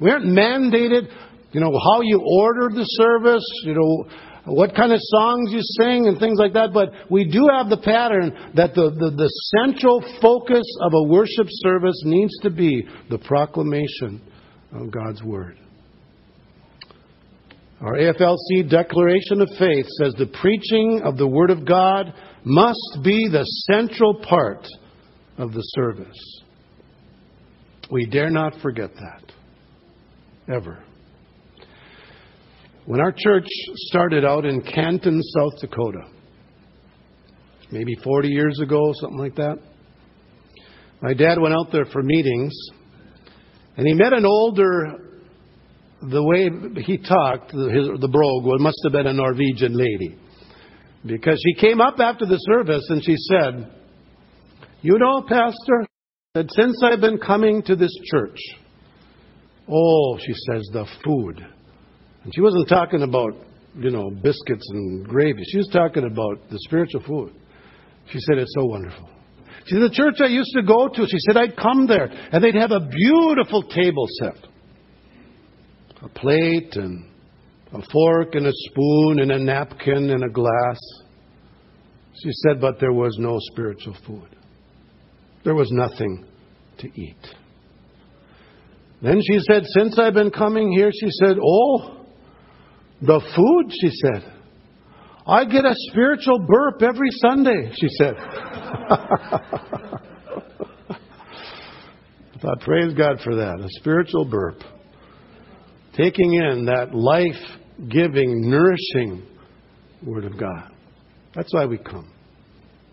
We 0.00 0.10
aren't 0.10 0.26
mandated, 0.26 1.10
you 1.52 1.60
know, 1.60 1.78
how 1.78 2.00
you 2.02 2.22
order 2.24 2.68
the 2.74 2.84
service, 2.84 3.44
you 3.64 3.74
know, 3.74 4.10
what 4.48 4.74
kind 4.74 4.92
of 4.92 4.98
songs 5.00 5.52
you 5.52 5.60
sing 5.60 6.06
and 6.08 6.18
things 6.18 6.38
like 6.38 6.54
that, 6.54 6.72
but 6.72 6.90
we 7.10 7.24
do 7.24 7.48
have 7.56 7.68
the 7.68 7.76
pattern 7.76 8.52
that 8.54 8.74
the, 8.74 8.90
the, 8.90 9.10
the 9.10 9.28
central 9.58 10.00
focus 10.20 10.64
of 10.80 10.92
a 10.94 11.02
worship 11.04 11.46
service 11.48 12.00
needs 12.04 12.32
to 12.42 12.50
be 12.50 12.86
the 13.10 13.18
proclamation 13.18 14.20
of 14.72 14.90
God's 14.90 15.22
Word. 15.22 15.58
Our 17.80 17.94
AFLC 17.94 18.68
Declaration 18.68 19.40
of 19.40 19.48
Faith 19.58 19.86
says 20.00 20.14
the 20.18 20.32
preaching 20.40 21.02
of 21.04 21.16
the 21.16 21.28
Word 21.28 21.50
of 21.50 21.64
God 21.64 22.12
must 22.44 22.98
be 23.04 23.28
the 23.28 23.44
central 23.70 24.14
part 24.14 24.66
of 25.36 25.52
the 25.52 25.62
service. 25.62 26.42
We 27.90 28.06
dare 28.06 28.30
not 28.30 28.54
forget 28.60 28.90
that. 28.94 29.32
Ever. 30.52 30.82
When 32.88 33.02
our 33.02 33.12
church 33.12 33.44
started 33.90 34.24
out 34.24 34.46
in 34.46 34.62
Canton, 34.62 35.22
South 35.22 35.60
Dakota, 35.60 36.08
maybe 37.70 37.94
40 38.02 38.28
years 38.28 38.58
ago, 38.62 38.94
something 38.98 39.18
like 39.18 39.34
that, 39.34 39.58
my 41.02 41.12
dad 41.12 41.38
went 41.38 41.54
out 41.54 41.70
there 41.70 41.84
for 41.84 42.02
meetings, 42.02 42.50
and 43.76 43.86
he 43.86 43.92
met 43.92 44.14
an 44.14 44.24
older, 44.24 45.20
the 46.00 46.22
way 46.22 46.48
he 46.82 46.96
talked, 46.96 47.50
his, 47.50 47.88
the 48.00 48.08
brogue, 48.10 48.46
well, 48.46 48.58
must 48.58 48.80
have 48.84 48.92
been 48.92 49.06
a 49.06 49.12
Norwegian 49.12 49.76
lady. 49.76 50.16
Because 51.04 51.38
she 51.44 51.60
came 51.60 51.82
up 51.82 52.00
after 52.00 52.24
the 52.24 52.38
service 52.38 52.86
and 52.88 53.04
she 53.04 53.16
said, 53.16 53.70
You 54.80 54.96
know, 54.98 55.26
Pastor, 55.28 55.86
that 56.32 56.50
since 56.52 56.82
I've 56.82 57.02
been 57.02 57.18
coming 57.18 57.62
to 57.64 57.76
this 57.76 57.94
church, 58.10 58.38
oh, 59.70 60.16
she 60.24 60.32
says, 60.32 60.66
the 60.72 60.86
food 61.04 61.46
and 62.24 62.34
she 62.34 62.40
wasn't 62.40 62.68
talking 62.68 63.02
about, 63.02 63.34
you 63.76 63.90
know, 63.90 64.10
biscuits 64.10 64.68
and 64.70 65.06
gravy. 65.06 65.42
She 65.50 65.58
was 65.58 65.68
talking 65.72 66.04
about 66.04 66.48
the 66.50 66.58
spiritual 66.60 67.02
food. 67.06 67.32
She 68.10 68.18
said, 68.20 68.38
It's 68.38 68.54
so 68.58 68.64
wonderful. 68.64 69.08
She 69.66 69.74
said, 69.74 69.82
The 69.82 69.94
church 69.94 70.16
I 70.20 70.26
used 70.26 70.52
to 70.54 70.62
go 70.62 70.88
to, 70.88 71.06
she 71.06 71.18
said, 71.20 71.36
I'd 71.36 71.56
come 71.56 71.86
there 71.86 72.08
and 72.32 72.42
they'd 72.42 72.54
have 72.54 72.72
a 72.72 72.80
beautiful 72.80 73.62
table 73.62 74.06
set 74.20 74.48
a 76.02 76.08
plate 76.08 76.76
and 76.76 77.04
a 77.72 77.82
fork 77.92 78.34
and 78.34 78.46
a 78.46 78.52
spoon 78.52 79.20
and 79.20 79.32
a 79.32 79.38
napkin 79.38 80.10
and 80.10 80.24
a 80.24 80.28
glass. 80.28 80.78
She 82.22 82.30
said, 82.32 82.60
But 82.60 82.80
there 82.80 82.92
was 82.92 83.16
no 83.18 83.36
spiritual 83.52 83.96
food. 84.06 84.36
There 85.44 85.54
was 85.54 85.70
nothing 85.70 86.24
to 86.78 86.88
eat. 86.88 87.26
Then 89.02 89.20
she 89.20 89.38
said, 89.40 89.64
Since 89.66 89.98
I've 89.98 90.14
been 90.14 90.30
coming 90.30 90.72
here, 90.72 90.90
she 90.92 91.08
said, 91.10 91.36
Oh, 91.42 91.97
the 93.00 93.20
food, 93.36 93.72
she 93.80 93.90
said. 94.02 94.34
I 95.26 95.44
get 95.44 95.64
a 95.64 95.74
spiritual 95.90 96.38
burp 96.48 96.82
every 96.82 97.10
Sunday, 97.20 97.70
she 97.76 97.88
said. 97.98 98.14
I 102.34 102.40
thought, 102.40 102.60
praise 102.60 102.94
God 102.94 103.20
for 103.22 103.36
that. 103.36 103.60
A 103.60 103.68
spiritual 103.80 104.24
burp. 104.24 104.62
Taking 105.94 106.34
in 106.34 106.64
that 106.66 106.94
life 106.94 107.58
giving, 107.90 108.48
nourishing 108.48 109.26
Word 110.02 110.24
of 110.24 110.38
God. 110.38 110.72
That's 111.34 111.52
why 111.52 111.66
we 111.66 111.78
come. 111.78 112.10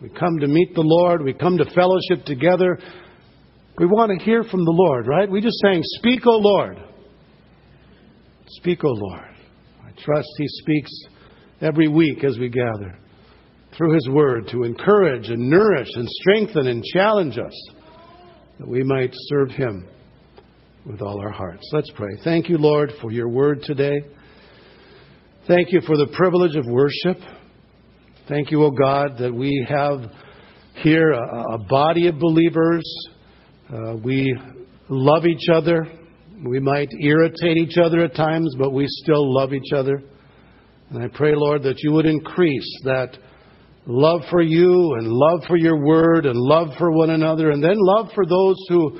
We 0.01 0.09
come 0.09 0.39
to 0.39 0.47
meet 0.47 0.75
the 0.75 0.83
Lord. 0.83 1.23
We 1.23 1.33
come 1.33 1.57
to 1.57 1.65
fellowship 1.73 2.25
together. 2.25 2.77
We 3.77 3.85
want 3.85 4.11
to 4.17 4.23
hear 4.23 4.43
from 4.43 4.65
the 4.65 4.71
Lord, 4.71 5.07
right? 5.07 5.29
We 5.29 5.41
just 5.41 5.57
sang, 5.59 5.81
Speak, 5.83 6.27
O 6.27 6.37
Lord. 6.37 6.79
Speak, 8.47 8.83
O 8.83 8.89
Lord 8.89 9.34
trust 9.97 10.27
He 10.37 10.47
speaks 10.47 10.91
every 11.61 11.87
week 11.87 12.23
as 12.23 12.37
we 12.37 12.49
gather 12.49 12.97
through 13.77 13.93
His 13.93 14.07
Word 14.09 14.47
to 14.51 14.63
encourage 14.63 15.29
and 15.29 15.49
nourish 15.49 15.89
and 15.93 16.07
strengthen 16.09 16.67
and 16.67 16.83
challenge 16.83 17.37
us 17.37 17.69
that 18.59 18.67
we 18.67 18.83
might 18.83 19.11
serve 19.13 19.49
Him 19.51 19.87
with 20.85 21.01
all 21.01 21.19
our 21.19 21.31
hearts. 21.31 21.67
Let's 21.73 21.91
pray. 21.95 22.17
Thank 22.23 22.49
you, 22.49 22.57
Lord, 22.57 22.91
for 23.01 23.11
your 23.11 23.27
Word 23.27 23.61
today. 23.63 24.01
Thank 25.47 25.71
you 25.71 25.81
for 25.81 25.97
the 25.97 26.07
privilege 26.07 26.55
of 26.55 26.65
worship. 26.65 27.17
Thank 28.27 28.49
you, 28.51 28.63
O 28.63 28.71
God, 28.71 29.17
that 29.19 29.33
we 29.33 29.65
have 29.69 30.11
here 30.77 31.11
a, 31.11 31.53
a 31.53 31.57
body 31.59 32.07
of 32.07 32.19
believers. 32.19 32.83
Uh, 33.71 33.95
we 34.03 34.35
love 34.89 35.25
each 35.25 35.47
other. 35.53 35.87
We 36.47 36.59
might 36.59 36.89
irritate 36.99 37.57
each 37.57 37.77
other 37.77 38.03
at 38.03 38.15
times, 38.15 38.55
but 38.57 38.71
we 38.71 38.85
still 38.87 39.33
love 39.33 39.53
each 39.53 39.73
other. 39.73 40.01
And 40.89 41.03
I 41.03 41.07
pray, 41.07 41.33
Lord, 41.35 41.63
that 41.63 41.81
you 41.81 41.91
would 41.93 42.05
increase 42.05 42.81
that 42.83 43.17
love 43.87 44.21
for 44.29 44.41
you 44.41 44.95
and 44.95 45.07
love 45.07 45.43
for 45.47 45.57
your 45.57 45.83
word 45.83 46.25
and 46.25 46.37
love 46.37 46.69
for 46.77 46.91
one 46.91 47.11
another 47.11 47.51
and 47.51 47.63
then 47.63 47.75
love 47.77 48.09
for 48.13 48.25
those 48.25 48.55
who, 48.69 48.99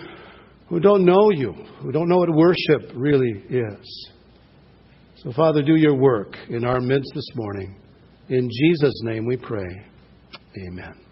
who 0.68 0.80
don't 0.80 1.06
know 1.06 1.32
you, 1.32 1.54
who 1.82 1.92
don't 1.92 2.10
know 2.10 2.18
what 2.18 2.30
worship 2.30 2.92
really 2.96 3.44
is. 3.50 4.10
So, 5.18 5.32
Father, 5.32 5.64
do 5.64 5.76
your 5.76 5.96
work 5.96 6.36
in 6.50 6.64
our 6.66 6.80
midst 6.80 7.12
this 7.16 7.30
morning. 7.36 7.80
In 8.30 8.50
Jesus' 8.50 9.02
name 9.04 9.26
we 9.26 9.38
pray. 9.38 9.86
Amen. 10.68 11.05